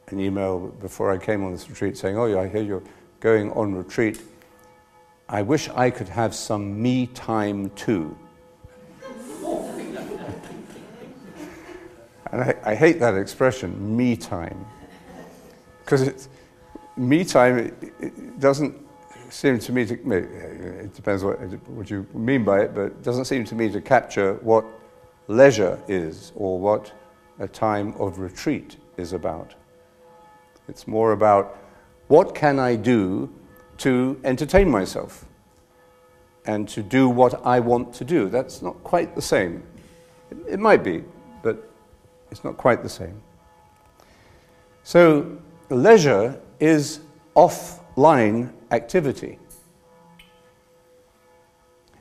an 0.07 0.21
email 0.21 0.69
before 0.81 1.11
I 1.11 1.19
came 1.19 1.43
on 1.43 1.51
this 1.51 1.69
retreat 1.69 1.97
saying, 1.97 2.17
Oh, 2.17 2.27
yeah, 2.27 2.39
I 2.39 2.47
hear 2.47 2.63
you're 2.63 2.85
going 3.19 3.51
on 3.55 3.75
retreat. 3.75 4.21
I 5.29 5.43
wish 5.43 5.69
I 5.71 5.91
could 5.91 6.09
have 6.09 6.33
some 6.33 6.81
me 6.81 7.09
time 7.09 7.71
too. 7.71 8.17
and 12.31 12.41
I, 12.41 12.55
I, 12.65 12.77
hate 12.77 13.01
that 13.01 13.17
expression, 13.17 13.97
me 13.97 14.17
time. 14.17 14.65
Because 15.85 16.29
me 16.97 17.25
time 17.25 17.59
it, 17.59 17.75
it 17.99 18.39
doesn't 18.39 18.86
seem 19.31 19.59
to 19.59 19.73
me 19.73 19.85
to, 19.87 19.95
it 19.95 20.95
depends 20.95 21.25
what, 21.25 21.39
what 21.69 21.91
you 21.91 22.07
mean 22.15 22.45
by 22.45 22.61
it, 22.61 22.75
but 22.75 22.87
it 22.87 23.03
doesn't 23.03 23.27
seem 23.27 23.45
to 23.45 23.55
me 23.55 23.71
to 23.71 23.81
capture 23.81 24.35
what 24.43 24.65
leisure 25.29 25.81
is 25.89 26.33
or 26.35 26.59
what 26.59 26.93
a 27.39 27.49
time 27.49 27.95
of 27.99 28.19
retreat 28.19 28.77
is 28.97 29.13
about. 29.13 29.55
It's 30.69 30.87
more 30.87 31.13
about 31.13 31.59
what 32.09 32.35
can 32.35 32.59
I 32.59 32.77
do 32.77 33.33
to 33.79 34.21
entertain 34.25 34.71
myself 34.71 35.27
and 36.47 36.69
to 36.69 36.83
do 36.83 37.09
what 37.09 37.45
I 37.45 37.61
want 37.61 37.93
to 37.95 38.05
do. 38.05 38.29
That's 38.29 38.63
not 38.63 38.83
quite 38.85 39.15
the 39.15 39.23
same. 39.23 39.63
It, 40.31 40.55
it 40.55 40.61
might 40.61 40.83
be, 40.83 41.05
but 41.43 41.69
it's 42.31 42.45
not 42.45 42.57
quite 42.57 42.83
the 42.83 42.89
same. 42.89 43.21
So, 44.83 45.39
leisure 45.69 46.41
is 46.61 47.01
offline 47.35 48.53
activity. 48.71 49.39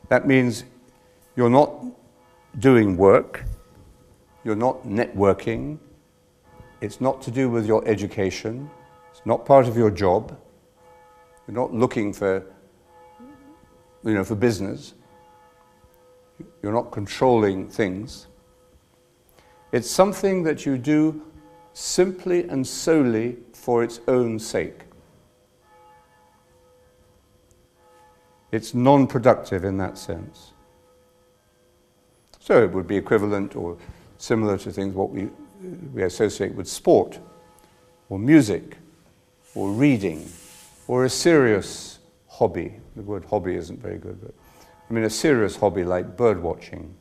That 0.10 0.27
means 0.27 0.65
you're 1.36 1.50
not 1.50 1.74
doing 2.60 2.95
work, 2.95 3.43
you're 4.43 4.55
not 4.55 4.84
networking, 4.84 5.80
it's 6.82 7.01
not 7.01 7.21
to 7.23 7.32
do 7.32 7.49
with 7.49 7.65
your 7.65 7.86
education, 7.88 8.69
it's 9.12 9.25
not 9.25 9.45
part 9.45 9.67
of 9.67 9.75
your 9.75 9.89
job, 9.89 10.38
you're 11.47 11.56
not 11.56 11.73
looking 11.73 12.13
for, 12.13 12.43
you 14.04 14.13
know, 14.13 14.23
for 14.23 14.36
business, 14.36 14.93
you're 16.62 16.73
not 16.73 16.91
controlling 16.91 17.67
things. 17.67 18.28
It's 19.71 19.89
something 19.89 20.43
that 20.43 20.65
you 20.65 20.78
do 20.78 21.21
simply 21.73 22.47
and 22.47 22.65
solely 22.65 23.38
for 23.54 23.84
its 23.84 23.99
own 24.08 24.39
sake. 24.39 24.85
It's 28.56 28.74
non 28.74 29.06
productive 29.06 29.65
in 29.65 29.76
that 29.80 29.98
sense. 29.98 30.54
So 32.39 32.63
it 32.63 32.72
would 32.72 32.88
be 32.88 32.96
equivalent 32.96 33.54
or 33.54 33.78
similar 34.18 34.58
to 34.60 34.72
things 34.72 34.96
what 34.96 35.10
we, 35.10 35.28
we 35.94 36.04
associate 36.04 36.56
with 36.56 36.65
sport, 36.65 37.20
or 38.08 38.18
music, 38.18 38.78
or 39.56 39.72
reading, 39.72 40.30
or 40.88 41.04
a 41.04 41.10
serious 41.10 42.00
hobby. 42.30 42.80
The 42.96 43.02
word 43.02 43.26
hobby 43.26 43.56
isn't 43.56 43.82
very 43.82 43.98
good, 43.98 44.22
but 44.22 44.34
I 44.89 44.94
mean 44.94 45.04
a 45.04 45.10
serious 45.10 45.58
hobby 45.58 45.84
like 45.84 46.15
bird 46.15 46.41
watching. 46.41 46.96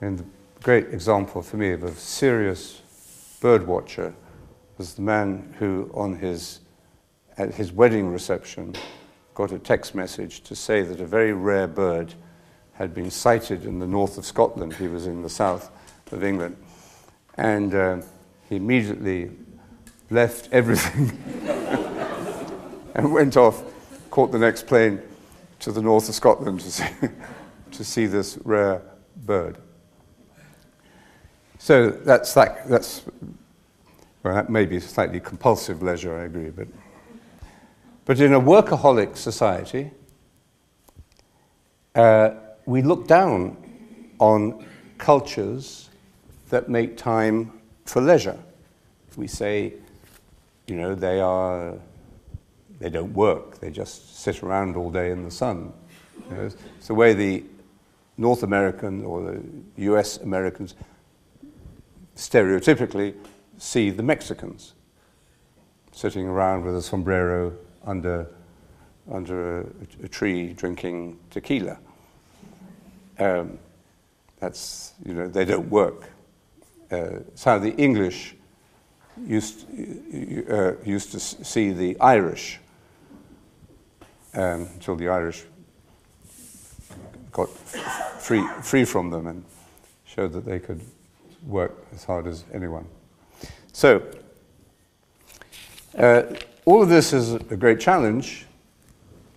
And 0.00 0.20
the 0.20 0.26
great 0.62 0.94
example 0.94 1.42
for 1.42 1.56
me 1.56 1.72
of 1.72 1.82
a 1.82 1.90
serious 1.96 2.82
bird 3.40 3.66
watcher 3.66 4.14
was 4.78 4.94
the 4.94 5.02
man 5.02 5.56
who, 5.58 5.90
on 5.92 6.14
his, 6.14 6.60
at 7.36 7.52
his 7.52 7.72
wedding 7.72 8.12
reception, 8.12 8.76
got 9.34 9.52
a 9.52 9.58
text 9.58 9.94
message 9.94 10.42
to 10.42 10.54
say 10.54 10.82
that 10.82 11.00
a 11.00 11.06
very 11.06 11.32
rare 11.32 11.66
bird 11.66 12.14
had 12.74 12.94
been 12.94 13.10
sighted 13.10 13.64
in 13.64 13.78
the 13.78 13.86
north 13.86 14.18
of 14.18 14.24
Scotland. 14.24 14.74
He 14.74 14.88
was 14.88 15.06
in 15.06 15.22
the 15.22 15.30
south 15.30 15.70
of 16.12 16.22
England. 16.22 16.56
And 17.36 17.74
uh, 17.74 18.02
he 18.48 18.56
immediately 18.56 19.30
left 20.10 20.48
everything 20.52 21.18
and 22.94 23.12
went 23.12 23.36
off, 23.36 23.62
caught 24.10 24.30
the 24.30 24.38
next 24.38 24.66
plane 24.66 25.00
to 25.60 25.72
the 25.72 25.82
north 25.82 26.08
of 26.08 26.14
Scotland 26.14 26.60
to 26.60 26.70
see, 26.70 26.88
to 27.72 27.84
see 27.84 28.06
this 28.06 28.38
rare 28.44 28.82
bird. 29.16 29.58
So 31.58 31.90
that's, 31.90 32.34
that, 32.34 32.68
that's 32.68 33.02
well, 34.22 34.34
that 34.34 34.50
may 34.50 34.64
be 34.64 34.80
slightly 34.80 35.20
compulsive 35.20 35.82
leisure, 35.82 36.18
I 36.18 36.24
agree, 36.24 36.50
but, 36.50 36.68
but 38.04 38.20
in 38.20 38.32
a 38.32 38.40
workaholic 38.40 39.16
society, 39.16 39.90
uh, 41.94 42.30
we 42.66 42.82
look 42.82 43.06
down 43.06 43.56
on 44.18 44.64
cultures 44.98 45.90
that 46.50 46.68
make 46.68 46.96
time 46.96 47.52
for 47.84 48.02
leisure. 48.02 48.38
We 49.16 49.26
say, 49.26 49.74
you 50.66 50.76
know, 50.76 50.94
they 50.94 51.20
are, 51.20 51.74
they 52.78 52.90
don't 52.90 53.12
work, 53.12 53.60
they 53.60 53.70
just 53.70 54.18
sit 54.20 54.42
around 54.42 54.76
all 54.76 54.90
day 54.90 55.10
in 55.10 55.24
the 55.24 55.30
sun. 55.30 55.72
You 56.30 56.36
know, 56.36 56.42
it's 56.46 56.86
the 56.86 56.94
way 56.94 57.12
the 57.12 57.44
North 58.16 58.42
American 58.42 59.04
or 59.04 59.22
the 59.22 59.42
US 59.76 60.18
Americans 60.18 60.74
stereotypically 62.16 63.14
see 63.58 63.90
the 63.90 64.02
Mexicans 64.02 64.74
sitting 65.92 66.26
around 66.26 66.64
with 66.64 66.76
a 66.76 66.82
sombrero 66.82 67.52
under, 67.86 68.26
under 69.10 69.60
a, 69.60 69.66
a 70.04 70.08
tree 70.08 70.52
drinking 70.52 71.18
tequila. 71.30 71.78
Um, 73.18 73.58
that's, 74.40 74.92
you 75.04 75.14
know, 75.14 75.28
they 75.28 75.44
don't 75.44 75.70
work. 75.70 76.10
Uh, 76.90 77.20
how 77.44 77.58
the 77.58 77.74
English 77.76 78.34
used, 79.26 79.66
uh, 80.50 80.72
used 80.84 81.12
to 81.12 81.20
see 81.20 81.70
the 81.70 81.98
Irish 82.00 82.60
um, 84.34 84.68
until 84.74 84.96
the 84.96 85.08
Irish 85.08 85.44
got 87.32 87.48
free, 87.50 88.46
free 88.62 88.84
from 88.84 89.10
them 89.10 89.26
and 89.26 89.44
showed 90.04 90.32
that 90.32 90.44
they 90.44 90.58
could 90.58 90.80
work 91.46 91.86
as 91.92 92.04
hard 92.04 92.26
as 92.26 92.44
anyone. 92.52 92.86
So, 93.72 94.02
uh, 95.98 96.22
all 96.64 96.82
of 96.82 96.88
this 96.88 97.12
is 97.12 97.34
a 97.34 97.56
great 97.56 97.78
challenge, 97.78 98.46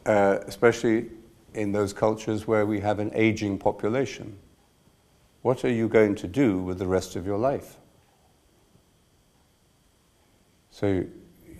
uh, 0.05 0.39
especially 0.47 1.09
in 1.53 1.71
those 1.71 1.91
cultures 1.91 2.47
where 2.47 2.65
we 2.65 2.79
have 2.79 2.99
an 2.99 3.11
aging 3.13 3.57
population. 3.57 4.37
What 5.41 5.65
are 5.65 5.71
you 5.71 5.89
going 5.89 6.15
to 6.15 6.27
do 6.27 6.59
with 6.59 6.79
the 6.79 6.87
rest 6.87 7.15
of 7.15 7.25
your 7.25 7.37
life? 7.37 7.77
So 10.71 11.05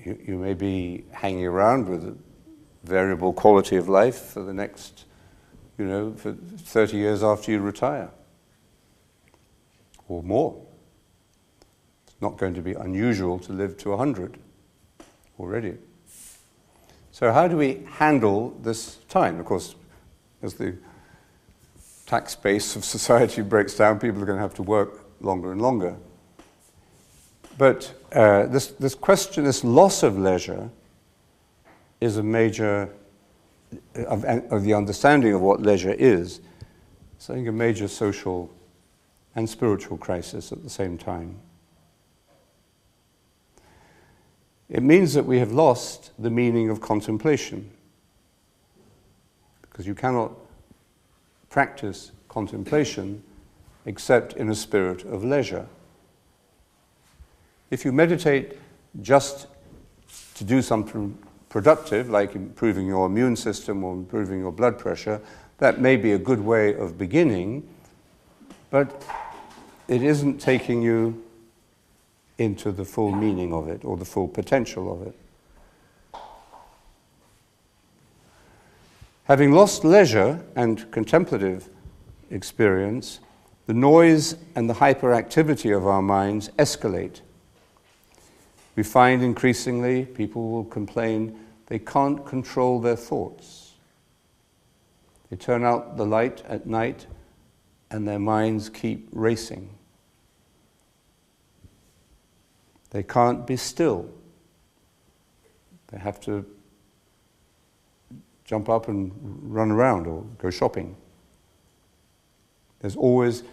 you, 0.05 0.19
you 0.25 0.37
may 0.37 0.53
be 0.53 1.03
hanging 1.11 1.45
around 1.45 1.89
with 1.89 2.03
a 2.05 2.15
variable 2.83 3.33
quality 3.33 3.75
of 3.75 3.89
life 3.89 4.17
for 4.17 4.43
the 4.43 4.53
next, 4.53 5.05
you 5.77 5.85
know, 5.85 6.13
for 6.13 6.33
30 6.33 6.97
years 6.97 7.23
after 7.23 7.51
you 7.51 7.59
retire 7.59 8.09
or 10.07 10.23
more. 10.23 10.63
It's 12.05 12.21
not 12.21 12.37
going 12.37 12.53
to 12.53 12.61
be 12.61 12.73
unusual 12.73 13.39
to 13.39 13.51
live 13.51 13.77
to 13.79 13.89
100. 13.89 14.37
Already. 15.39 15.77
So, 17.11 17.31
how 17.31 17.47
do 17.47 17.57
we 17.57 17.83
handle 17.89 18.51
this 18.61 18.97
time? 19.09 19.39
Of 19.39 19.45
course, 19.45 19.75
as 20.41 20.53
the 20.53 20.75
tax 22.05 22.35
base 22.35 22.75
of 22.75 22.85
society 22.97 23.41
breaks 23.41 23.75
down, 23.75 23.99
people 23.99 24.21
are 24.21 24.25
going 24.25 24.37
to 24.37 24.41
have 24.41 24.55
to 24.55 24.63
work 24.63 25.03
longer 25.21 25.51
and 25.51 25.61
longer. 25.61 25.95
But 27.57 27.91
uh, 28.11 28.45
this, 28.47 28.67
this 28.67 28.93
question, 28.93 29.45
this 29.45 29.63
loss 29.63 30.03
of 30.03 30.17
leisure, 30.17 30.69
is 31.99 32.17
a 32.17 32.23
major, 32.23 32.89
of, 33.95 34.23
of 34.23 34.63
the 34.63 34.73
understanding 34.73 35.33
of 35.33 35.41
what 35.41 35.61
leisure 35.61 35.93
is, 35.93 36.41
it's 37.15 37.29
I 37.29 37.33
think 37.33 37.47
a 37.47 37.51
major 37.51 37.87
social 37.87 38.53
and 39.35 39.49
spiritual 39.49 39.97
crisis 39.97 40.51
at 40.51 40.63
the 40.63 40.69
same 40.69 40.97
time. 40.97 41.39
It 44.69 44.83
means 44.83 45.13
that 45.13 45.25
we 45.25 45.39
have 45.39 45.51
lost 45.51 46.11
the 46.19 46.29
meaning 46.29 46.69
of 46.69 46.81
contemplation. 46.81 47.69
Because 49.61 49.87
you 49.87 49.95
cannot 49.95 50.33
practice 51.49 52.11
contemplation 52.27 53.23
except 53.85 54.33
in 54.33 54.49
a 54.49 54.55
spirit 54.55 55.05
of 55.05 55.23
leisure. 55.23 55.65
If 57.71 57.85
you 57.85 57.91
meditate 57.91 58.57
just 59.01 59.47
to 60.35 60.43
do 60.43 60.61
something 60.61 61.17
productive, 61.49 62.09
like 62.09 62.35
improving 62.35 62.85
your 62.85 63.05
immune 63.05 63.35
system 63.35 63.83
or 63.83 63.93
improving 63.93 64.39
your 64.39 64.51
blood 64.51 64.77
pressure, 64.77 65.21
that 65.59 65.79
may 65.79 65.95
be 65.95 66.11
a 66.11 66.17
good 66.17 66.41
way 66.41 66.75
of 66.75 66.97
beginning, 66.97 67.67
but 68.69 69.03
it 69.87 70.03
isn't 70.03 70.39
taking 70.39 70.81
you 70.81 71.23
into 72.37 72.71
the 72.71 72.85
full 72.85 73.11
meaning 73.11 73.53
of 73.53 73.67
it 73.67 73.83
or 73.83 73.97
the 73.97 74.05
full 74.05 74.27
potential 74.27 74.93
of 74.93 75.07
it. 75.07 75.15
Having 79.25 79.51
lost 79.51 79.83
leisure 79.83 80.41
and 80.55 80.89
contemplative 80.91 81.69
experience, 82.29 83.19
the 83.65 83.73
noise 83.73 84.37
and 84.55 84.69
the 84.69 84.75
hyperactivity 84.75 85.75
of 85.75 85.85
our 85.85 86.01
minds 86.01 86.49
escalate. 86.57 87.21
We 88.77 88.83
find 88.83 89.21
increasingly 89.21 90.05
people 90.05 90.49
will 90.49 90.63
complain 90.63 91.37
they 91.65 91.79
can't 91.79 92.25
control 92.25 92.79
their 92.79 92.95
thoughts. 92.95 93.73
They 95.29 95.35
turn 95.35 95.65
out 95.65 95.97
the 95.97 96.05
light 96.05 96.43
at 96.47 96.65
night 96.65 97.07
and 97.91 98.07
their 98.07 98.19
minds 98.19 98.69
keep 98.69 99.09
racing. 99.11 99.76
They 102.91 103.03
can't 103.03 103.45
be 103.45 103.57
still. 103.57 104.09
They 105.87 105.97
have 105.97 106.19
to 106.21 106.45
jump 108.45 108.69
up 108.69 108.87
and 108.87 109.11
run 109.43 109.71
around 109.71 110.07
or 110.07 110.23
go 110.37 110.49
shopping. 110.49 110.95
There's 112.79 112.95
always, 112.95 113.43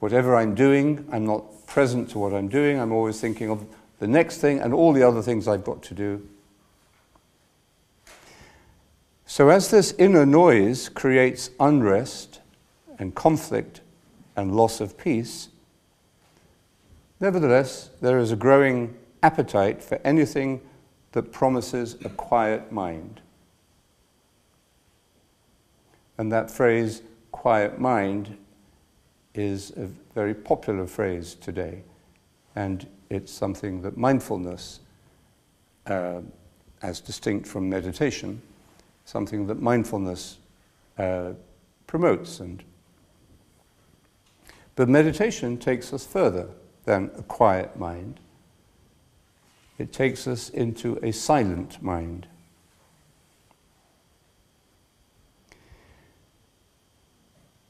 whatever 0.00 0.36
I'm 0.36 0.54
doing, 0.54 1.06
I'm 1.10 1.24
not 1.24 1.66
present 1.66 2.10
to 2.10 2.18
what 2.18 2.34
I'm 2.34 2.48
doing. 2.48 2.78
I'm 2.78 2.92
always 2.92 3.20
thinking 3.20 3.50
of 3.50 3.64
the 3.98 4.06
next 4.06 4.38
thing 4.38 4.58
and 4.58 4.74
all 4.74 4.92
the 4.92 5.02
other 5.02 5.22
things 5.22 5.48
I've 5.48 5.64
got 5.64 5.82
to 5.84 5.94
do. 5.94 6.28
So, 9.24 9.48
as 9.48 9.70
this 9.70 9.94
inner 9.96 10.26
noise 10.26 10.90
creates 10.90 11.50
unrest 11.58 12.40
and 12.98 13.14
conflict 13.14 13.80
and 14.36 14.54
loss 14.54 14.80
of 14.80 14.98
peace, 14.98 15.48
nevertheless, 17.22 17.88
there 18.00 18.18
is 18.18 18.32
a 18.32 18.36
growing 18.36 18.94
appetite 19.22 19.80
for 19.80 19.98
anything 20.04 20.60
that 21.12 21.30
promises 21.30 21.96
a 22.04 22.08
quiet 22.08 22.72
mind. 22.72 23.20
And 26.18 26.32
that 26.32 26.50
phrase, 26.50 27.02
quiet 27.30 27.78
mind, 27.78 28.36
is 29.34 29.70
a 29.76 29.86
very 30.14 30.34
popular 30.34 30.86
phrase 30.86 31.36
today. 31.36 31.84
And 32.56 32.86
it's 33.08 33.32
something 33.32 33.82
that 33.82 33.96
mindfulness, 33.96 34.80
uh, 35.86 36.22
as 36.82 37.00
distinct 37.00 37.46
from 37.46 37.68
meditation, 37.68 38.42
something 39.04 39.46
that 39.46 39.62
mindfulness 39.62 40.38
uh, 40.98 41.34
promotes. 41.86 42.40
And 42.40 42.64
but 44.74 44.88
meditation 44.88 45.56
takes 45.56 45.92
us 45.92 46.04
further 46.04 46.48
than 46.84 47.10
a 47.16 47.22
quiet 47.22 47.78
mind. 47.78 48.18
It 49.78 49.92
takes 49.92 50.26
us 50.26 50.48
into 50.48 50.98
a 51.02 51.12
silent 51.12 51.82
mind. 51.82 52.26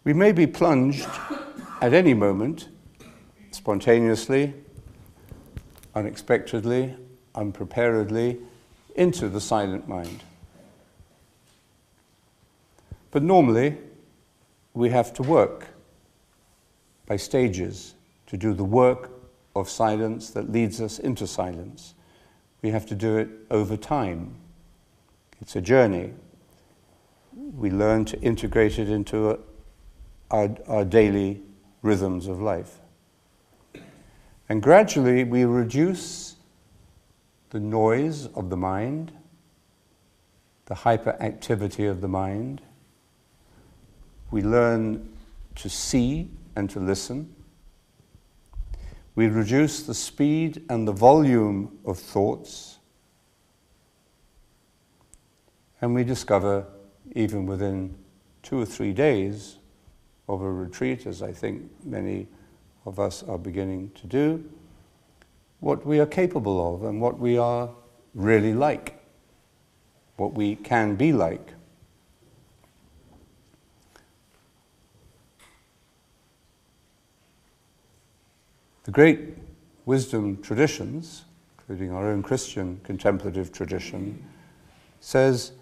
We 0.05 0.13
may 0.13 0.33
be 0.33 0.47
plunged 0.47 1.09
at 1.81 1.95
any 1.95 2.13
moment, 2.13 2.69
spontaneously, 3.53 4.55
unexpectedly, 5.95 6.97
unpreparedly, 7.35 8.39
into 8.97 9.29
the 9.29 9.41
silent 9.41 9.89
mind. 9.89 10.23
But 13.11 13.23
normally, 13.23 13.77
we 14.75 14.91
have 14.91 15.13
to 15.15 15.23
work 15.23 15.69
by 17.07 17.17
stages 17.17 17.95
to 18.33 18.39
do 18.39 18.55
the 18.55 18.65
work 18.65 19.11
of 19.55 19.69
silence 19.69 20.31
that 20.31 20.51
leads 20.51 20.81
us 20.81 20.99
into 20.99 21.27
silence. 21.27 21.93
We 22.63 22.71
have 22.71 22.87
to 22.87 22.95
do 22.95 23.19
it 23.19 23.29
over 23.51 23.77
time. 23.77 24.37
It's 25.43 25.55
a 25.55 25.61
journey. 25.61 26.15
We 27.35 27.71
learn 27.71 28.07
to 28.07 28.19
integrate 28.23 28.79
it 28.79 28.89
into 28.89 29.29
uh, 29.29 29.37
our, 30.31 30.57
our 30.67 30.85
daily 30.87 31.43
rhythms 31.83 32.27
of 32.27 32.41
life. 32.41 32.79
And 34.49 34.63
gradually, 34.63 35.25
we 35.25 35.45
reduce 35.45 36.37
the 37.51 37.61
noise 37.61 38.29
of 38.29 38.49
the 38.49 38.57
mind, 38.57 39.13
the 40.65 40.75
hyperactivity 40.75 41.91
of 41.91 42.01
the 42.01 42.09
mind, 42.09 42.63
we 44.31 44.41
learn 44.41 45.07
to 45.57 45.69
see 45.69 46.31
and 46.57 46.71
to 46.71 46.81
listen. 46.81 47.35
We 49.15 49.27
reduce 49.29 49.83
the 49.83 49.95
speed 49.95 50.65
and 50.71 50.89
the 50.89 50.93
volume 50.93 51.79
of 51.85 51.99
thoughts. 51.99 52.79
And 55.81 55.95
we 55.95 56.05
discover, 56.05 56.67
even 57.15 57.45
within 57.45 57.95
two 58.43 58.61
or 58.61 58.67
three 58.67 58.93
days 58.93 59.57
of 60.29 60.41
a 60.41 60.51
retreat, 60.51 61.07
as 61.07 61.23
I 61.23 61.33
think 61.33 61.71
many 61.85 62.27
of 62.87 62.99
us 62.99 63.23
are 63.23 63.39
beginning 63.39 63.91
to 63.97 64.07
do, 64.07 64.45
what 65.61 65.85
we 65.87 66.01
are 66.01 66.07
capable 66.07 66.75
of 66.75 66.85
and 66.85 67.01
what 67.01 67.19
we 67.19 67.37
are 67.37 67.71
really 68.15 68.55
like, 68.55 69.01
what 70.17 70.35
we 70.35 70.57
can 70.57 70.97
be 70.97 71.13
like. 71.13 71.53
The 78.85 78.91
great 78.91 79.37
wisdom 79.87 80.43
traditions, 80.43 81.25
including 81.59 81.93
our 81.93 82.09
own 82.09 82.23
Christian 82.23 82.81
contemplative 82.83 83.53
tradition, 83.53 84.25
says, 85.01 85.53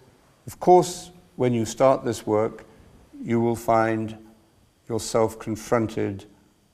of 0.47 0.59
course, 0.59 1.11
when 1.35 1.53
you 1.53 1.65
start 1.65 2.03
this 2.03 2.25
work, 2.25 2.65
you 3.23 3.39
will 3.39 3.55
find 3.55 4.17
yourself 4.89 5.37
confronted 5.37 6.25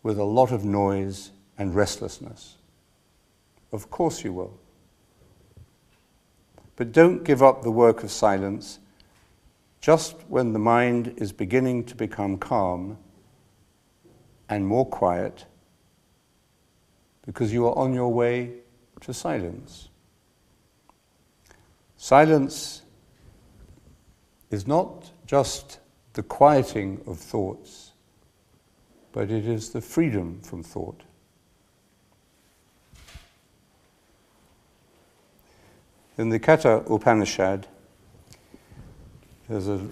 with 0.04 0.18
a 0.18 0.24
lot 0.24 0.52
of 0.52 0.64
noise 0.64 1.32
and 1.58 1.76
restlessness. 1.76 2.56
Of 3.74 3.90
course, 3.90 4.24
you 4.24 4.32
will. 4.32 4.58
But 6.78 6.94
don't 6.94 7.26
give 7.26 7.44
up 7.44 7.62
the 7.62 7.72
work 7.72 8.04
of 8.04 8.12
silence 8.12 8.80
just 9.82 10.16
when 10.30 10.54
the 10.54 10.60
mind 10.60 11.14
is 11.18 11.34
beginning 11.34 11.84
to 11.86 11.96
become 11.96 12.38
calm 12.38 12.98
and 14.48 14.66
more 14.66 14.86
quiet 14.86 15.46
because 17.28 17.54
you 17.54 17.68
are 17.68 17.78
on 17.78 17.94
your 17.94 18.12
way 18.12 18.54
to 19.02 19.14
silence. 19.14 19.90
Silence 21.98 22.82
is 24.50 24.66
not 24.66 25.12
just 25.28 25.80
the 26.14 26.24
quieting 26.24 27.02
of 27.06 27.20
thoughts, 27.20 27.92
but 29.12 29.30
it 29.30 29.46
is 29.46 29.72
the 29.72 29.82
freedom 29.82 30.40
from 30.42 30.64
thought. 30.64 31.04
In 36.18 36.30
the 36.30 36.40
Katha 36.40 36.90
Upanishad, 36.90 37.68
there's 39.50 39.68
a 39.68 39.86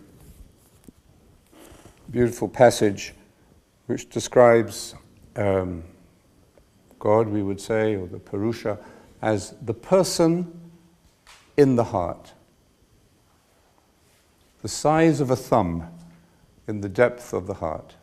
beautiful 2.09 2.47
passage 2.47 3.13
which 3.87 4.09
describes 4.09 4.95
um, 5.35 5.83
God, 7.05 7.27
we 7.27 7.43
would 7.43 7.61
say, 7.61 7.93
or 7.93 8.07
the 8.07 8.17
Purusha, 8.17 8.79
as 9.21 9.53
the 9.61 9.75
person 9.75 10.71
in 11.55 11.75
the 11.75 11.83
heart. 11.83 12.33
The 14.63 14.67
size 14.69 15.21
of 15.21 15.29
a 15.29 15.35
thumb 15.35 15.87
in 16.67 16.81
the 16.81 16.89
depth 16.89 17.31
of 17.31 17.45
the 17.45 17.53
heart. 17.53 17.93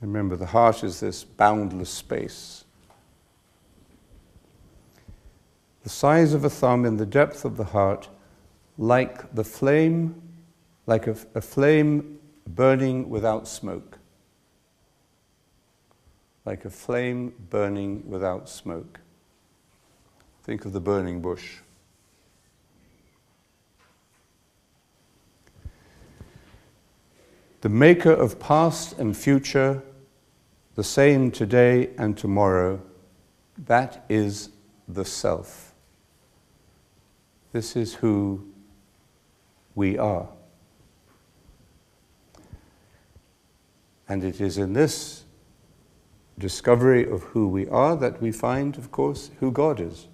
Remember, 0.00 0.36
the 0.36 0.46
heart 0.46 0.84
is 0.84 1.00
this 1.00 1.24
boundless 1.24 1.90
space. 1.90 2.64
The 5.82 5.90
size 5.90 6.32
of 6.32 6.44
a 6.44 6.50
thumb 6.50 6.84
in 6.84 6.96
the 6.96 7.06
depth 7.06 7.44
of 7.44 7.56
the 7.56 7.64
heart, 7.64 8.08
like 8.78 9.34
the 9.34 9.42
flame, 9.42 10.22
like 10.86 11.08
a, 11.08 11.16
a 11.34 11.40
flame 11.40 12.20
burning 12.46 13.10
without 13.10 13.48
smoke. 13.48 13.98
Like 16.44 16.64
a 16.64 16.70
flame 16.70 17.32
burning 17.50 18.08
without 18.08 18.48
smoke. 18.48 19.00
Think 20.42 20.64
of 20.64 20.72
the 20.72 20.80
burning 20.80 21.22
bush. 21.22 21.58
The 27.62 27.70
maker 27.70 28.12
of 28.12 28.38
past 28.38 28.98
and 28.98 29.16
future, 29.16 29.82
the 30.74 30.84
same 30.84 31.30
today 31.30 31.90
and 31.96 32.14
tomorrow, 32.14 32.82
that 33.66 34.04
is 34.10 34.50
the 34.86 35.04
self. 35.04 35.72
This 37.52 37.74
is 37.74 37.94
who 37.94 38.46
we 39.74 39.96
are. 39.96 40.28
And 44.08 44.22
it 44.22 44.42
is 44.42 44.58
in 44.58 44.74
this 44.74 45.23
discovery 46.38 47.08
of 47.08 47.22
who 47.22 47.48
we 47.48 47.68
are 47.68 47.96
that 47.96 48.20
we 48.20 48.32
find, 48.32 48.76
of 48.76 48.90
course, 48.90 49.30
who 49.40 49.50
God 49.50 49.80
is. 49.80 50.08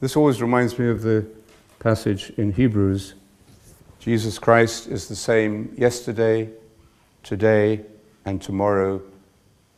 This 0.00 0.16
always 0.16 0.40
reminds 0.40 0.78
me 0.78 0.88
of 0.88 1.02
the 1.02 1.26
passage 1.78 2.30
in 2.36 2.52
Hebrews 2.52 3.14
Jesus 4.08 4.38
Christ 4.38 4.86
is 4.86 5.06
the 5.06 5.14
same 5.14 5.74
yesterday, 5.76 6.48
today, 7.22 7.82
and 8.24 8.40
tomorrow, 8.40 9.02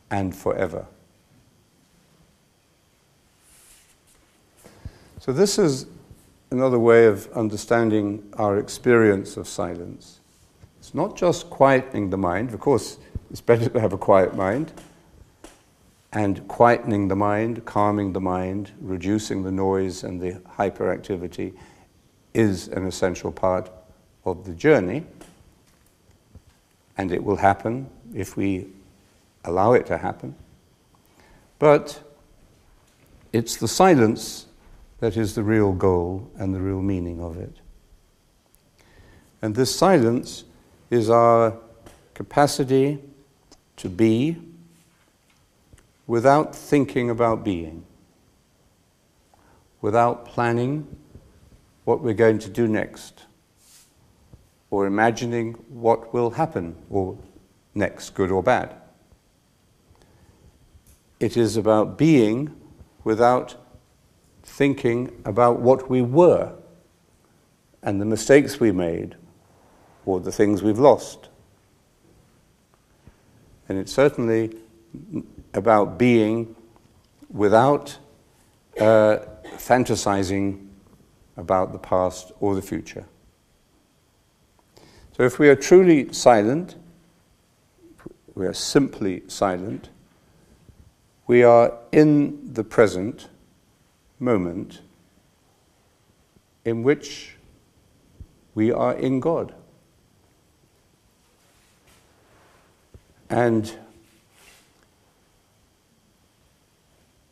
and 0.09 0.33
forever. 0.33 0.85
So, 5.19 5.33
this 5.33 5.59
is 5.59 5.85
another 6.49 6.79
way 6.79 7.07
of 7.07 7.29
understanding 7.33 8.23
our 8.37 8.57
experience 8.57 9.35
of 9.35 9.49
silence. 9.49 10.20
It's 10.81 10.95
not 10.95 11.15
just 11.15 11.51
quietening 11.51 12.09
the 12.09 12.17
mind, 12.17 12.55
of 12.55 12.59
course, 12.59 12.97
it's 13.29 13.39
better 13.39 13.69
to 13.69 13.79
have 13.79 13.93
a 13.93 13.99
quiet 13.99 14.35
mind, 14.35 14.73
and 16.11 16.47
quietening 16.47 17.07
the 17.07 17.15
mind, 17.15 17.63
calming 17.65 18.13
the 18.13 18.19
mind, 18.19 18.71
reducing 18.81 19.43
the 19.43 19.51
noise 19.51 20.03
and 20.03 20.19
the 20.19 20.31
hyperactivity 20.57 21.53
is 22.33 22.67
an 22.69 22.87
essential 22.87 23.31
part 23.31 23.69
of 24.25 24.43
the 24.43 24.55
journey. 24.55 25.05
And 26.97 27.11
it 27.11 27.23
will 27.23 27.35
happen 27.37 27.87
if 28.15 28.35
we 28.35 28.65
allow 29.45 29.73
it 29.73 29.85
to 29.85 29.99
happen. 29.99 30.33
But 31.59 32.01
it's 33.31 33.55
the 33.55 33.67
silence 33.67 34.47
that 34.99 35.15
is 35.15 35.35
the 35.35 35.43
real 35.43 35.73
goal 35.73 36.27
and 36.37 36.55
the 36.55 36.59
real 36.59 36.81
meaning 36.81 37.21
of 37.21 37.37
it. 37.37 37.57
And 39.43 39.53
this 39.53 39.73
silence 39.73 40.45
is 40.91 41.09
our 41.09 41.57
capacity 42.13 42.99
to 43.77 43.89
be 43.89 44.37
without 46.05 46.53
thinking 46.53 47.09
about 47.09 47.43
being, 47.43 47.83
without 49.79 50.25
planning 50.25 50.85
what 51.85 52.01
we're 52.01 52.13
going 52.13 52.37
to 52.37 52.49
do 52.49 52.67
next, 52.67 53.23
or 54.69 54.85
imagining 54.85 55.53
what 55.69 56.13
will 56.13 56.31
happen 56.31 56.75
or 56.89 57.17
next, 57.73 58.11
good 58.11 58.29
or 58.29 58.43
bad. 58.43 58.75
It 61.21 61.37
is 61.37 61.55
about 61.55 61.97
being 61.97 62.53
without 63.05 63.55
thinking 64.43 65.21
about 65.23 65.61
what 65.61 65.89
we 65.89 66.01
were 66.01 66.53
and 67.81 68.01
the 68.01 68.05
mistakes 68.05 68.59
we 68.59 68.71
made 68.71 69.15
or 70.05 70.19
the 70.19 70.31
things 70.31 70.63
we've 70.63 70.79
lost. 70.79 71.29
And 73.69 73.77
it's 73.77 73.93
certainly 73.93 74.55
about 75.53 75.97
being 75.97 76.55
without 77.29 77.97
uh, 78.79 79.19
fantasizing 79.57 80.67
about 81.37 81.71
the 81.71 81.79
past 81.79 82.31
or 82.39 82.55
the 82.55 82.61
future. 82.61 83.05
So 85.15 85.23
if 85.23 85.39
we 85.39 85.49
are 85.49 85.55
truly 85.55 86.11
silent, 86.13 86.75
we 88.35 88.47
are 88.47 88.53
simply 88.53 89.23
silent, 89.27 89.89
we 91.27 91.43
are 91.43 91.77
in 91.91 92.53
the 92.53 92.63
present 92.63 93.27
moment 94.19 94.81
in 96.65 96.83
which 96.83 97.35
we 98.55 98.71
are 98.71 98.93
in 98.93 99.19
God. 99.19 99.53
And, 103.31 103.73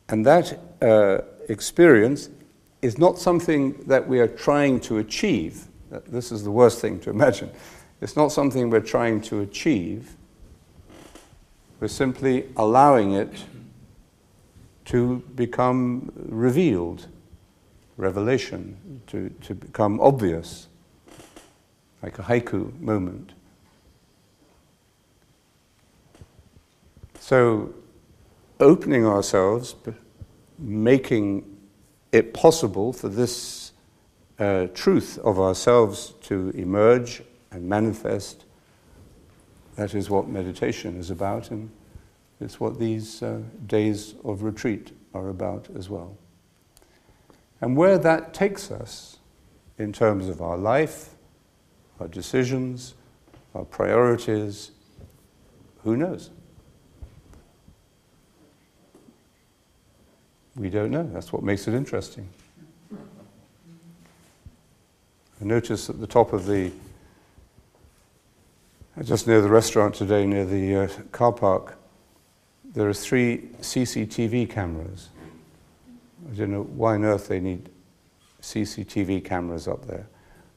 and 0.07 0.25
that 0.25 0.57
uh, 0.81 1.19
experience 1.49 2.29
is 2.81 2.97
not 2.97 3.19
something 3.19 3.73
that 3.87 4.07
we 4.07 4.21
are 4.21 4.27
trying 4.27 4.79
to 4.79 4.99
achieve. 4.99 5.67
This 6.07 6.31
is 6.31 6.45
the 6.45 6.51
worst 6.51 6.79
thing 6.79 7.01
to 7.01 7.09
imagine. 7.09 7.51
It's 7.99 8.15
not 8.15 8.31
something 8.31 8.69
we're 8.69 8.79
trying 8.79 9.19
to 9.23 9.41
achieve. 9.41 10.15
We're 11.81 11.89
simply 11.89 12.47
allowing 12.55 13.11
it 13.11 13.43
to 14.85 15.17
become 15.35 16.13
revealed, 16.15 17.07
revelation, 17.97 19.01
to, 19.07 19.29
to 19.41 19.53
become 19.53 19.99
obvious, 19.99 20.67
like 22.01 22.17
a 22.19 22.23
haiku 22.23 22.79
moment. 22.79 23.33
So, 27.29 27.75
opening 28.59 29.05
ourselves, 29.05 29.75
making 30.57 31.59
it 32.11 32.33
possible 32.33 32.91
for 32.91 33.07
this 33.07 33.71
uh, 34.39 34.65
truth 34.73 35.19
of 35.19 35.39
ourselves 35.39 36.15
to 36.21 36.49
emerge 36.55 37.21
and 37.51 37.69
manifest, 37.69 38.45
that 39.75 39.93
is 39.93 40.09
what 40.09 40.27
meditation 40.27 40.99
is 40.99 41.11
about, 41.11 41.51
and 41.51 41.69
it's 42.41 42.59
what 42.59 42.79
these 42.79 43.21
uh, 43.21 43.41
days 43.67 44.15
of 44.23 44.41
retreat 44.41 44.91
are 45.13 45.29
about 45.29 45.67
as 45.77 45.87
well. 45.87 46.17
And 47.61 47.77
where 47.77 47.99
that 47.99 48.33
takes 48.33 48.71
us 48.71 49.19
in 49.77 49.93
terms 49.93 50.29
of 50.29 50.41
our 50.41 50.57
life, 50.57 51.13
our 51.99 52.07
decisions, 52.07 52.95
our 53.53 53.65
priorities, 53.65 54.71
who 55.83 55.95
knows? 55.95 56.31
We 60.59 60.69
don't 60.69 60.91
know. 60.91 61.09
That's 61.13 61.31
what 61.31 61.41
makes 61.41 61.69
it 61.69 61.73
interesting. 61.73 62.27
I 62.91 62.97
noticed 65.45 65.89
at 65.89 66.01
the 66.01 66.05
top 66.05 66.33
of 66.33 66.47
the, 66.47 66.73
just 69.01 69.25
near 69.25 69.39
the 69.39 69.47
restaurant 69.47 69.95
today, 69.95 70.25
near 70.25 70.43
the 70.43 70.75
uh, 70.75 70.89
car 71.13 71.31
park, 71.31 71.77
there 72.73 72.89
are 72.89 72.93
three 72.93 73.51
CCTV 73.61 74.49
cameras. 74.49 75.07
I 76.29 76.35
don't 76.35 76.51
know 76.51 76.63
why 76.63 76.95
on 76.95 77.05
earth 77.05 77.29
they 77.29 77.39
need 77.39 77.69
CCTV 78.41 79.23
cameras 79.23 79.65
up 79.65 79.87
there, 79.87 80.07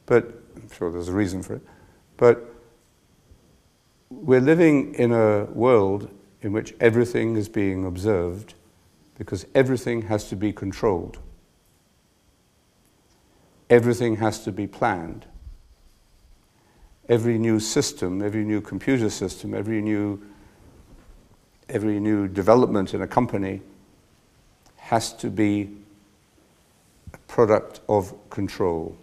but 0.06 0.42
I'm 0.56 0.68
sure 0.72 0.90
there's 0.90 1.10
a 1.10 1.12
reason 1.12 1.44
for 1.44 1.54
it. 1.54 1.62
But 2.16 2.52
we're 4.10 4.40
living 4.40 4.96
in 4.96 5.12
a 5.12 5.44
world 5.44 6.10
in 6.40 6.52
which 6.52 6.74
everything 6.80 7.36
is 7.36 7.48
being 7.48 7.86
observed 7.86 8.54
because 9.18 9.46
everything 9.54 10.02
has 10.02 10.28
to 10.28 10.36
be 10.36 10.52
controlled. 10.52 11.18
Everything 13.68 14.16
has 14.16 14.44
to 14.44 14.52
be 14.52 14.66
planned. 14.66 15.26
Every 17.08 17.38
new 17.38 17.60
system, 17.60 18.22
every 18.22 18.44
new 18.44 18.60
computer 18.60 19.10
system, 19.10 19.54
every 19.54 19.80
new, 19.80 20.22
every 21.68 21.98
new 22.00 22.28
development 22.28 22.94
in 22.94 23.02
a 23.02 23.06
company 23.06 23.60
has 24.76 25.12
to 25.14 25.30
be 25.30 25.70
a 27.12 27.18
product 27.28 27.80
of 27.88 28.14
control. 28.30 28.96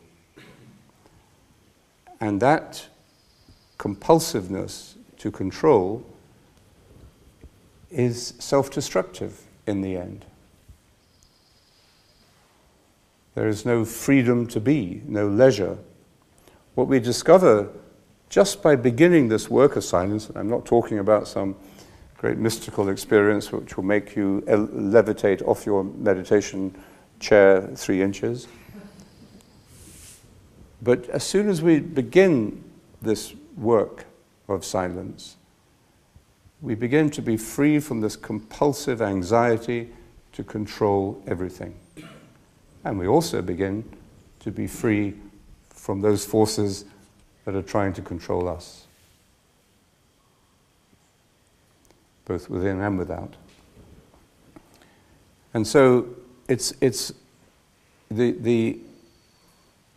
And 2.21 2.41
that 2.41 2.87
compulsiveness 3.77 4.95
to 5.17 5.31
control 5.31 6.05
is 7.89 8.33
self 8.39 8.69
destructive 8.69 9.41
in 9.69 9.81
the 9.81 9.95
end. 9.95 10.25
There 13.35 13.47
is 13.47 13.65
no 13.65 13.85
freedom 13.85 14.47
to 14.47 14.59
be, 14.59 15.01
no 15.05 15.27
leisure. 15.27 15.77
What 16.75 16.87
we 16.87 16.99
discover 16.99 17.69
just 18.29 18.61
by 18.61 18.75
beginning 18.75 19.29
this 19.29 19.49
work 19.49 19.75
of 19.75 19.83
silence, 19.83 20.27
and 20.27 20.37
I'm 20.37 20.49
not 20.49 20.65
talking 20.65 20.99
about 20.99 21.27
some 21.27 21.55
great 22.17 22.37
mystical 22.37 22.89
experience 22.89 23.51
which 23.51 23.77
will 23.77 23.85
make 23.85 24.15
you 24.15 24.43
levitate 24.47 25.41
off 25.47 25.65
your 25.65 25.83
meditation 25.83 26.75
chair 27.19 27.61
three 27.75 28.01
inches. 28.01 28.47
But 30.81 31.09
as 31.09 31.23
soon 31.23 31.49
as 31.49 31.61
we 31.61 31.79
begin 31.79 32.63
this 33.01 33.33
work 33.57 34.05
of 34.47 34.65
silence, 34.65 35.37
we 36.61 36.75
begin 36.75 37.09
to 37.11 37.21
be 37.21 37.37
free 37.37 37.79
from 37.79 38.01
this 38.01 38.15
compulsive 38.15 39.01
anxiety 39.01 39.89
to 40.33 40.43
control 40.43 41.21
everything. 41.25 41.75
And 42.83 42.99
we 42.99 43.07
also 43.07 43.41
begin 43.41 43.83
to 44.41 44.51
be 44.51 44.67
free 44.67 45.15
from 45.69 46.01
those 46.01 46.25
forces 46.25 46.85
that 47.45 47.55
are 47.55 47.61
trying 47.61 47.93
to 47.93 48.01
control 48.01 48.47
us, 48.47 48.85
both 52.25 52.49
within 52.49 52.79
and 52.81 52.97
without. 52.97 53.35
And 55.53 55.65
so 55.65 56.07
it's, 56.47 56.73
it's 56.81 57.13
the, 58.11 58.31
the, 58.31 58.79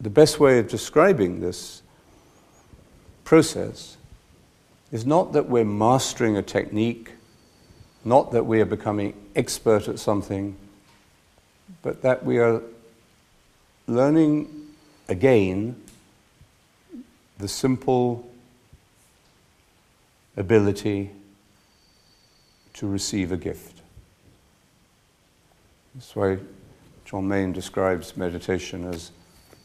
the 0.00 0.10
best 0.10 0.40
way 0.40 0.58
of 0.58 0.68
describing 0.68 1.40
this 1.40 1.82
process 3.24 3.96
is 4.92 5.06
not 5.06 5.32
that 5.32 5.48
we're 5.48 5.64
mastering 5.64 6.36
a 6.36 6.42
technique, 6.42 7.10
not 8.04 8.30
that 8.32 8.44
we 8.44 8.60
are 8.60 8.66
becoming 8.66 9.14
expert 9.34 9.88
at 9.88 9.98
something, 9.98 10.54
but 11.80 12.02
that 12.02 12.24
we 12.24 12.38
are 12.38 12.62
learning 13.86 14.68
again 15.08 15.74
the 17.38 17.48
simple 17.48 18.30
ability 20.36 21.10
to 22.74 22.86
receive 22.86 23.32
a 23.32 23.36
gift. 23.36 23.80
That's 25.94 26.14
why 26.14 26.38
John 27.04 27.28
Main 27.28 27.52
describes 27.52 28.16
meditation 28.16 28.84
as 28.84 29.10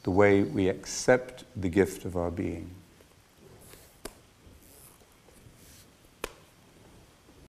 the 0.03 0.11
way 0.11 0.43
we 0.43 0.69
accept 0.69 1.43
the 1.55 1.69
gift 1.69 2.05
of 2.05 2.15
our 2.15 2.31
being. 2.31 2.69